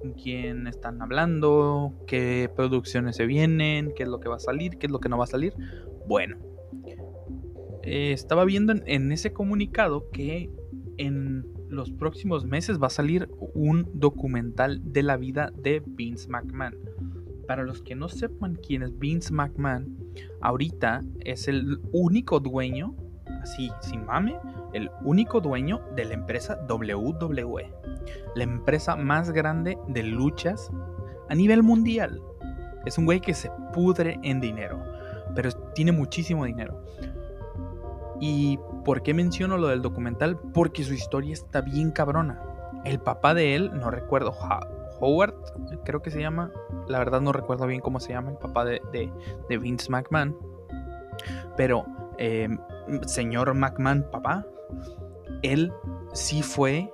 con 0.00 0.12
quién 0.12 0.68
están 0.68 1.02
hablando, 1.02 1.92
qué 2.06 2.48
producciones 2.54 3.16
se 3.16 3.26
vienen, 3.26 3.92
qué 3.96 4.04
es 4.04 4.08
lo 4.08 4.20
que 4.20 4.28
va 4.28 4.36
a 4.36 4.40
salir, 4.40 4.78
qué 4.78 4.86
es 4.86 4.92
lo 4.92 5.00
que 5.00 5.08
no 5.08 5.18
va 5.18 5.24
a 5.24 5.26
salir. 5.26 5.52
Bueno, 6.06 6.36
estaba 7.82 8.44
viendo 8.44 8.74
en 8.86 9.10
ese 9.10 9.32
comunicado 9.32 10.08
que 10.10 10.50
en 10.98 11.44
los 11.68 11.90
próximos 11.90 12.44
meses 12.44 12.80
va 12.80 12.86
a 12.88 12.90
salir 12.90 13.28
un 13.54 13.88
documental 13.94 14.80
de 14.84 15.02
la 15.02 15.16
vida 15.16 15.52
de 15.56 15.82
Vince 15.84 16.28
McMahon. 16.28 16.76
Para 17.46 17.62
los 17.62 17.82
que 17.82 17.94
no 17.94 18.08
sepan 18.08 18.56
quién 18.56 18.82
es 18.82 18.98
Vince 18.98 19.32
McMahon, 19.32 19.96
ahorita 20.40 21.02
es 21.20 21.48
el 21.48 21.80
único 21.92 22.40
dueño, 22.40 22.94
así 23.42 23.70
sin 23.80 24.04
mame, 24.04 24.36
el 24.72 24.90
único 25.02 25.40
dueño 25.40 25.80
de 25.96 26.04
la 26.04 26.14
empresa 26.14 26.58
WWE, 26.68 27.72
la 28.34 28.44
empresa 28.44 28.96
más 28.96 29.30
grande 29.30 29.78
de 29.88 30.02
luchas 30.02 30.70
a 31.28 31.34
nivel 31.34 31.62
mundial. 31.62 32.20
Es 32.84 32.98
un 32.98 33.06
güey 33.06 33.20
que 33.20 33.34
se 33.34 33.50
pudre 33.72 34.18
en 34.22 34.40
dinero, 34.40 34.82
pero 35.34 35.50
tiene 35.74 35.92
muchísimo 35.92 36.44
dinero. 36.44 36.84
¿Y 38.20 38.58
por 38.84 39.02
qué 39.02 39.14
menciono 39.14 39.58
lo 39.58 39.68
del 39.68 39.82
documental? 39.82 40.38
Porque 40.52 40.82
su 40.82 40.94
historia 40.94 41.32
está 41.32 41.60
bien 41.60 41.90
cabrona. 41.90 42.42
El 42.84 43.00
papá 43.00 43.34
de 43.34 43.54
él, 43.54 43.70
no 43.74 43.90
recuerdo, 43.90 44.34
Howard, 45.00 45.34
creo 45.84 46.02
que 46.02 46.10
se 46.10 46.20
llama. 46.20 46.50
La 46.88 46.98
verdad 46.98 47.20
no 47.20 47.32
recuerdo 47.32 47.66
bien 47.66 47.80
cómo 47.80 48.00
se 48.00 48.12
llama 48.12 48.30
el 48.30 48.38
papá 48.38 48.64
de, 48.64 49.10
Vince 49.48 49.90
McMahon. 49.90 50.36
Pero 51.56 51.84
em, 52.18 52.58
señor 53.06 53.54
McMahon, 53.54 54.06
papá, 54.10 54.46
él 55.42 55.72
sí 56.12 56.42
fue 56.42 56.92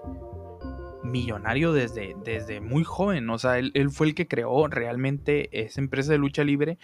millonario 1.03 1.73
desde, 1.73 2.17
desde 2.25 2.61
muy 2.61 2.85
joven. 2.85 3.29
O 3.31 3.39
sea, 3.39 3.59
él, 3.59 3.71
él, 3.75 3.91
fue 3.91 4.09
el 4.09 4.15
que 4.15 4.27
creó 4.27 4.67
realmente 4.69 5.49
esa 5.65 5.81
empresa 5.81 6.13
de 6.13 6.19
lucha 6.19 6.45
libre. 6.45 6.79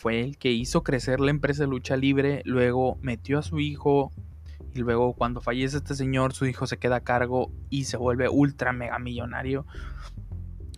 Fue 0.00 0.22
el 0.22 0.38
que 0.38 0.50
hizo 0.50 0.82
crecer 0.82 1.20
la 1.20 1.30
empresa 1.30 1.64
de 1.64 1.68
lucha 1.68 1.94
libre. 1.94 2.40
Luego 2.46 2.96
metió 3.02 3.38
a 3.38 3.42
su 3.42 3.60
hijo. 3.60 4.10
Y 4.72 4.78
luego 4.78 5.12
cuando 5.12 5.42
fallece 5.42 5.76
este 5.76 5.94
señor, 5.94 6.32
su 6.32 6.46
hijo 6.46 6.66
se 6.66 6.78
queda 6.78 6.96
a 6.96 7.00
cargo 7.00 7.52
y 7.68 7.84
se 7.84 7.98
vuelve 7.98 8.30
ultra 8.30 8.72
mega 8.72 8.98
millonario. 8.98 9.66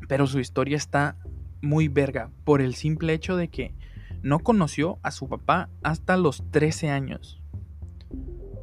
Pero 0.09 0.27
su 0.27 0.41
historia 0.41 0.77
está 0.77 1.17
muy 1.61 1.87
verga 1.87 2.33
por 2.43 2.61
el 2.61 2.75
simple 2.75 3.13
hecho 3.13 3.37
de 3.37 3.47
que 3.47 3.77
no 4.23 4.41
conoció 4.41 4.99
a 5.05 5.13
su 5.13 5.29
papá 5.29 5.71
hasta 5.85 6.17
los 6.17 6.43
13 6.51 6.91
años. 6.91 7.41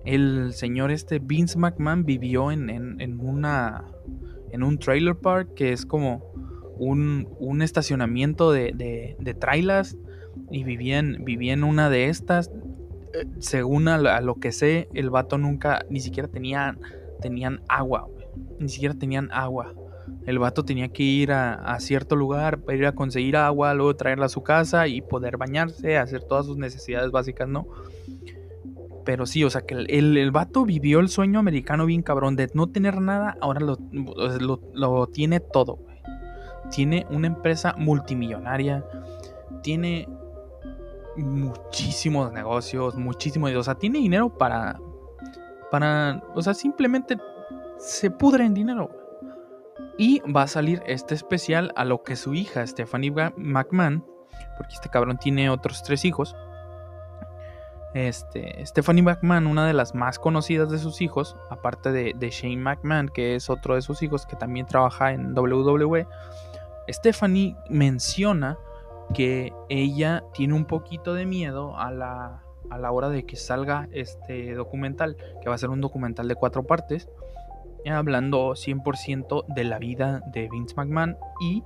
El 0.03 0.51
señor 0.51 0.91
este 0.91 1.19
Vince 1.19 1.57
McMahon 1.57 2.03
vivió 2.03 2.51
en, 2.51 2.69
en, 2.69 3.19
una 3.21 3.85
en 4.51 4.63
un 4.63 4.77
trailer 4.77 5.15
park 5.15 5.53
que 5.53 5.71
es 5.71 5.85
como 5.85 6.33
un, 6.77 7.29
un 7.39 7.61
estacionamiento 7.61 8.51
de, 8.51 8.73
de, 8.75 9.15
de 9.21 9.33
trailers 9.33 9.95
y 10.51 10.63
vivía 10.63 10.99
en, 10.99 11.23
vivía 11.25 11.53
en 11.53 11.63
una 11.63 11.89
de 11.89 12.09
estas. 12.09 12.51
Eh, 13.13 13.25
según 13.39 13.87
a, 13.87 14.21
lo 14.21 14.35
que 14.35 14.51
sé, 14.51 14.89
el 14.93 15.09
vato 15.09 15.37
nunca, 15.37 15.85
ni 15.89 15.99
siquiera 15.99 16.27
tenían, 16.27 16.79
tenían 17.21 17.61
agua, 17.67 18.07
ni 18.59 18.69
siquiera 18.69 18.93
tenían 18.95 19.29
agua. 19.31 19.73
El 20.25 20.39
vato 20.39 20.63
tenía 20.63 20.89
que 20.89 21.03
ir 21.03 21.31
a, 21.31 21.79
cierto 21.79 22.15
lugar 22.15 22.59
para 22.61 22.77
ir 22.77 22.85
a 22.85 22.93
conseguir 22.93 23.37
agua, 23.37 23.73
luego 23.73 23.95
traerla 23.95 24.25
a 24.25 24.29
su 24.29 24.41
casa 24.41 24.87
y 24.87 25.01
poder 25.01 25.37
bañarse, 25.37 25.97
hacer 25.97 26.23
todas 26.23 26.45
sus 26.45 26.57
necesidades 26.57 27.11
básicas, 27.11 27.47
¿no? 27.47 27.67
Pero 29.05 29.25
sí, 29.25 29.43
o 29.43 29.49
sea, 29.49 29.61
que 29.61 29.75
el, 29.75 30.17
el, 30.17 30.31
vato 30.31 30.65
vivió 30.65 30.99
el 30.99 31.09
sueño 31.09 31.39
americano 31.39 31.85
bien 31.85 32.03
cabrón 32.03 32.35
de 32.35 32.49
no 32.53 32.67
tener 32.67 33.01
nada, 33.01 33.37
ahora 33.41 33.59
lo, 33.59 33.77
lo, 34.73 35.07
tiene 35.07 35.39
todo, 35.39 35.79
Tiene 36.71 37.07
una 37.09 37.27
empresa 37.27 37.75
multimillonaria, 37.77 38.85
tiene 39.63 40.07
muchísimos 41.23 42.31
negocios, 42.31 42.95
muchísimos, 42.95 43.51
o 43.53 43.63
sea, 43.63 43.75
tiene 43.75 43.99
dinero 43.99 44.29
para, 44.29 44.79
para, 45.71 46.21
o 46.35 46.41
sea, 46.41 46.53
simplemente 46.53 47.17
se 47.77 48.11
pudre 48.11 48.45
en 48.45 48.53
dinero. 48.53 48.89
Y 49.97 50.21
va 50.21 50.43
a 50.43 50.47
salir 50.47 50.81
este 50.85 51.13
especial 51.15 51.73
a 51.75 51.83
lo 51.83 52.03
que 52.03 52.15
su 52.15 52.33
hija, 52.33 52.65
Stephanie 52.65 53.11
McMahon, 53.35 54.05
porque 54.57 54.73
este 54.73 54.89
cabrón 54.89 55.17
tiene 55.17 55.49
otros 55.49 55.83
tres 55.83 56.05
hijos. 56.05 56.35
Este, 57.93 58.65
Stephanie 58.65 59.01
McMahon, 59.01 59.47
una 59.47 59.65
de 59.65 59.73
las 59.73 59.95
más 59.95 60.19
conocidas 60.19 60.69
de 60.69 60.77
sus 60.77 61.01
hijos, 61.01 61.35
aparte 61.49 61.91
de, 61.91 62.13
de 62.15 62.29
Shane 62.29 62.57
McMahon, 62.57 63.09
que 63.09 63.35
es 63.35 63.49
otro 63.49 63.75
de 63.75 63.81
sus 63.81 64.01
hijos 64.03 64.25
que 64.25 64.35
también 64.35 64.67
trabaja 64.67 65.11
en 65.11 65.37
WWE, 65.37 66.07
Stephanie 66.87 67.55
menciona 67.69 68.57
que 69.13 69.53
ella 69.69 70.23
tiene 70.33 70.53
un 70.53 70.65
poquito 70.65 71.13
de 71.13 71.25
miedo 71.25 71.77
a 71.77 71.91
la, 71.91 72.43
a 72.69 72.77
la 72.77 72.91
hora 72.91 73.09
de 73.09 73.25
que 73.25 73.35
salga 73.35 73.87
este 73.91 74.53
documental, 74.53 75.17
que 75.41 75.49
va 75.49 75.55
a 75.55 75.57
ser 75.57 75.69
un 75.69 75.81
documental 75.81 76.27
de 76.27 76.35
cuatro 76.35 76.63
partes, 76.63 77.09
hablando 77.87 78.51
100% 78.51 79.45
de 79.47 79.63
la 79.63 79.79
vida 79.79 80.21
de 80.33 80.49
Vince 80.49 80.75
McMahon 80.75 81.17
y 81.39 81.63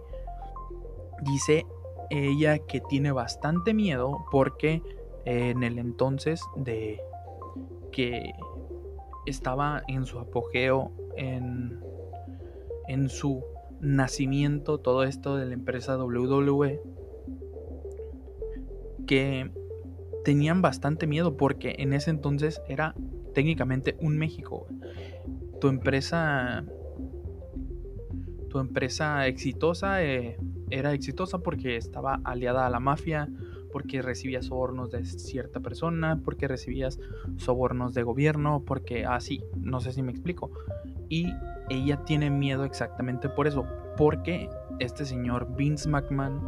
dice 1.22 1.66
ella 2.10 2.60
que 2.60 2.82
tiene 2.82 3.12
bastante 3.12 3.74
miedo 3.74 4.26
porque 4.32 4.82
en 5.26 5.64
el 5.64 5.80
entonces 5.80 6.42
de 6.56 7.02
que 7.92 8.34
estaba 9.26 9.84
en 9.88 10.06
su 10.06 10.20
apogeo, 10.20 10.92
en, 11.16 11.80
en 12.88 13.10
su 13.10 13.44
nacimiento, 13.80 14.80
todo 14.80 15.04
esto 15.04 15.38
de 15.38 15.46
la 15.46 15.54
empresa 15.54 15.98
WWE, 15.98 16.82
que 19.06 19.52
tenían 20.24 20.62
bastante 20.62 21.08
miedo 21.08 21.38
porque 21.38 21.76
en 21.80 21.94
ese 21.94 22.10
entonces 22.10 22.62
era 22.68 22.96
técnicamente 23.34 23.98
un 24.00 24.18
México 24.18 24.68
tu 25.63 25.70
empresa, 25.70 26.66
tu 28.50 28.60
empresa 28.60 29.28
exitosa 29.28 30.04
eh, 30.04 30.38
era 30.70 30.92
exitosa 30.92 31.38
porque 31.38 31.78
estaba 31.78 32.20
aliada 32.26 32.68
a 32.68 32.70
la 32.70 32.82
mafia, 32.82 33.30
porque 33.72 34.02
recibías 34.02 34.48
sobornos 34.48 34.92
de 34.92 35.06
cierta 35.06 35.62
persona, 35.62 36.20
porque 36.22 36.50
recibías 36.50 37.00
sobornos 37.38 37.94
de 37.94 38.04
gobierno, 38.04 38.62
porque 38.66 39.06
así, 39.06 39.42
ah, 39.42 39.56
no 39.56 39.80
sé 39.80 39.94
si 39.94 40.04
me 40.04 40.12
explico. 40.12 40.52
Y 41.08 41.28
ella 41.70 42.04
tiene 42.04 42.30
miedo 42.30 42.66
exactamente 42.66 43.30
por 43.30 43.48
eso, 43.48 43.66
porque 43.96 44.50
este 44.80 45.06
señor 45.06 45.56
Vince 45.56 45.88
McMahon 45.88 46.42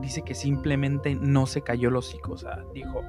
dice 0.00 0.22
que 0.22 0.34
simplemente 0.34 1.14
no 1.14 1.46
se 1.46 1.62
cayó 1.62 1.90
los 1.90 2.08
hocico, 2.08 2.36
dijo, 2.72 3.02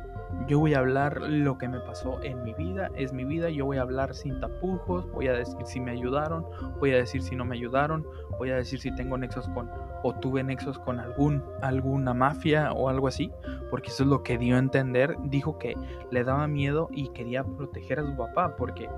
yo 0.47 0.60
voy 0.60 0.73
a 0.73 0.80
hablar 0.80 1.21
lo 1.21 1.58
que 1.58 1.67
me 1.67 1.80
pasó 1.80 2.21
en 2.21 2.43
mi 2.43 2.54
vida, 2.54 2.89
es 2.95 3.13
mi 3.13 3.26
vida, 3.26 3.50
yo 3.50 3.65
voy 3.65 3.78
a 3.78 3.82
hablar 3.82 4.13
sin 4.13 4.39
tapujos, 4.39 5.10
voy 5.12 5.28
a 5.28 5.34
decir 5.34 5.58
si 5.65 5.80
me 5.80 5.91
ayudaron, 5.91 6.45
voy 6.80 6.93
a 6.93 6.97
decir 6.97 7.21
si 7.21 7.36
no 7.36 7.45
me 7.45 7.56
ayudaron, 7.56 8.06
voy 8.38 8.52
a 8.52 8.56
decir 8.56 8.80
si 8.80 8.93
tengo 8.95 9.17
nexos 9.17 9.47
con 9.50 9.69
o 10.04 10.13
tuve 10.13 10.43
nexos 10.43 10.78
con 10.80 11.00
algún 11.00 11.43
alguna 11.62 12.13
mafia 12.13 12.71
o 12.71 12.89
algo 12.89 13.08
así, 13.08 13.32
porque 13.69 13.89
eso 13.89 14.04
es 14.04 14.10
lo 14.10 14.23
que 14.23 14.38
dio 14.38 14.56
a 14.56 14.60
entender, 14.60 15.15
dijo 15.23 15.58
que 15.58 15.76
le 16.12 16.23
daba 16.23 16.47
miedo 16.47 16.89
y 16.91 17.10
quería 17.10 17.43
proteger 17.43 18.00
a 18.00 18.06
su 18.06 18.15
papá 18.15 18.56
porque 18.56 18.89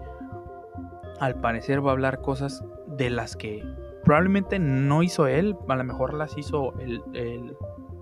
al 1.20 1.36
parecer 1.42 1.86
va 1.86 1.92
a 1.92 1.94
hablar 1.94 2.22
cosas 2.22 2.64
de 2.88 3.10
las 3.10 3.36
que 3.36 3.64
probablemente 4.04 4.60
no 4.60 5.04
hizo 5.04 5.28
él, 5.28 5.56
a 5.68 5.76
lo 5.76 5.84
mejor 5.84 6.14
las 6.14 6.38
hizo 6.38 6.78
el, 6.80 7.02
el 7.14 7.56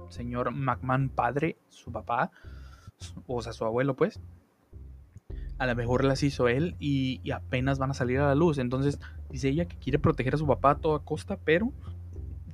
señor 0.10 0.52
McMahon 0.52 1.10
padre, 1.10 1.58
su 1.70 1.92
papá, 1.92 2.32
o 3.28 3.42
sea, 3.42 3.54
su 3.54 3.66
abuelo, 3.66 3.96
pues, 3.96 4.20
a 5.58 5.66
lo 5.66 5.76
mejor 5.76 6.04
las 6.04 6.24
hizo 6.24 6.48
él 6.48 6.76
y, 6.80 7.22
apenas 7.32 7.80
van 7.80 7.92
a 7.92 7.96
salir 7.96 8.20
a 8.20 8.28
la 8.28 8.36
luz. 8.36 8.58
Entonces, 8.58 9.00
dice 9.32 9.50
ella 9.50 9.66
que 9.66 9.78
quiere 9.78 10.00
proteger 10.00 10.36
a 10.36 10.38
su 10.38 10.48
papá 10.48 10.72
a 10.72 10.78
toda 10.78 11.00
costa, 11.00 11.38
pero 11.44 11.72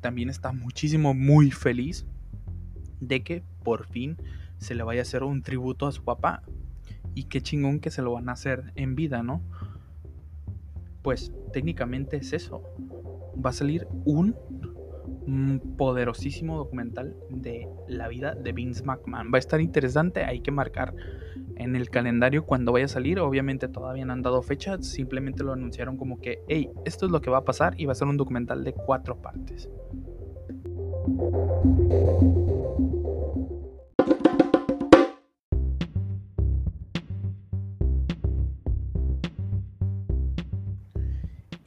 también 0.02 0.30
está 0.30 0.52
muchísimo, 0.52 1.13
muy 1.13 1.52
feliz 1.52 2.06
de 3.00 3.24
que 3.24 3.44
por 3.63 3.88
fin 3.88 4.18
se 4.58 4.76
le 4.76 4.84
vaya 4.84 5.02
a 5.02 5.04
hacer 5.04 5.24
un 5.24 5.42
tributo 5.42 5.88
a 5.88 5.92
su 5.92 6.04
papá. 6.04 6.44
Y 7.16 7.26
qué 7.26 7.42
chingón 7.42 7.80
que 7.80 7.92
se 7.92 8.02
lo 8.02 8.13
van 8.13 8.30
a 8.30 8.34
hacer 8.34 8.72
en 8.76 8.96
vida, 8.96 9.22
¿no? 9.22 9.42
Pues 11.02 11.32
técnicamente 11.52 12.18
es 12.18 12.34
eso. 12.34 12.63
Va 13.44 13.52
a 13.52 13.54
salir 13.54 13.88
un 14.06 14.36
un 15.26 15.76
poderosísimo 15.78 16.58
documental 16.58 17.16
de 17.30 17.68
la 17.88 18.08
vida 18.08 18.36
de 18.36 18.52
Vince 18.52 18.84
McMahon. 18.84 19.32
Va 19.34 19.38
a 19.38 19.40
estar 19.40 19.62
interesante, 19.62 20.24
hay 20.24 20.42
que 20.42 20.52
marcar 20.52 20.94
en 21.56 21.76
el 21.76 21.90
calendario 21.90 22.46
cuando 22.46 22.72
vaya 22.72 22.86
a 22.86 22.90
salir. 22.90 23.20
Obviamente 23.20 23.68
todavía 23.68 24.06
no 24.06 24.14
han 24.14 24.22
dado 24.22 24.42
fecha, 24.42 24.82
simplemente 24.82 25.44
lo 25.44 25.54
anunciaron 25.54 25.98
como 25.98 26.20
que, 26.20 26.40
hey, 26.48 26.70
esto 26.86 27.06
es 27.06 27.12
lo 27.12 27.22
que 27.22 27.30
va 27.30 27.40
a 27.40 27.46
pasar 27.46 27.74
y 27.78 27.86
va 27.86 27.94
a 27.94 27.96
ser 27.96 28.08
un 28.08 28.18
documental 28.18 28.64
de 28.64 28.74
cuatro 28.74 29.22
partes. 29.22 29.70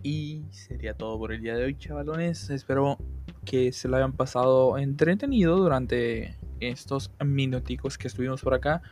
Y 0.02 0.44
sería 0.50 0.94
todo 0.94 1.18
por 1.18 1.32
el 1.32 1.42
día 1.42 1.56
de 1.56 1.64
hoy, 1.64 1.76
chavalones. 1.76 2.48
Espero 2.50 2.96
que 3.46 3.72
se 3.72 3.88
lo 3.88 3.96
hayan 3.96 4.12
pasado 4.12 4.76
entretenido 4.76 5.56
durante 5.56 6.36
estos 6.60 7.10
minuticos 7.24 7.96
que 7.96 8.08
estuvimos 8.08 8.42
por 8.42 8.52
acá. 8.52 8.82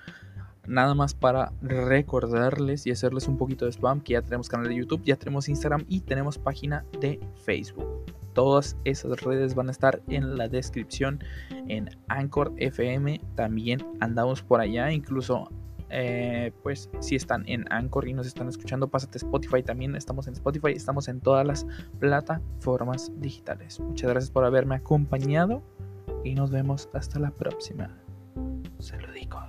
Nada 0.66 0.94
más 0.94 1.12
para 1.12 1.52
recordarles 1.60 2.86
y 2.86 2.90
hacerles 2.90 3.28
un 3.28 3.36
poquito 3.36 3.66
de 3.66 3.72
spam 3.72 4.00
que 4.00 4.14
ya 4.14 4.22
tenemos 4.22 4.48
canal 4.48 4.68
de 4.68 4.76
YouTube, 4.76 5.02
ya 5.04 5.16
tenemos 5.16 5.50
Instagram 5.50 5.84
y 5.88 6.00
tenemos 6.00 6.38
página 6.38 6.86
de 7.00 7.20
Facebook. 7.44 8.06
Todas 8.32 8.76
esas 8.84 9.20
redes 9.20 9.54
van 9.54 9.68
a 9.68 9.72
estar 9.72 10.00
en 10.08 10.38
la 10.38 10.48
descripción 10.48 11.22
en 11.68 11.90
Anchor 12.08 12.52
FM. 12.56 13.20
También 13.34 13.84
andamos 14.00 14.42
por 14.42 14.60
allá, 14.60 14.90
incluso 14.90 15.50
eh, 15.96 16.50
pues 16.64 16.90
si 16.98 17.14
están 17.14 17.44
en 17.46 17.64
Anchor 17.72 18.09
y 18.09 18.14
nos 18.14 18.26
están 18.26 18.48
escuchando, 18.48 18.88
pásate 18.88 19.18
Spotify 19.18 19.62
también. 19.62 19.94
Estamos 19.94 20.26
en 20.26 20.33
Spotify, 20.35 20.72
estamos 20.72 21.07
en 21.07 21.20
todas 21.20 21.46
las 21.46 21.66
plataformas 22.00 23.12
digitales. 23.20 23.78
Muchas 23.78 24.11
gracias 24.11 24.30
por 24.33 24.44
haberme 24.44 24.74
acompañado 24.74 25.62
y 26.24 26.35
nos 26.35 26.50
vemos 26.50 26.88
hasta 26.94 27.20
la 27.20 27.30
próxima. 27.30 27.96
Saludicos. 28.80 29.43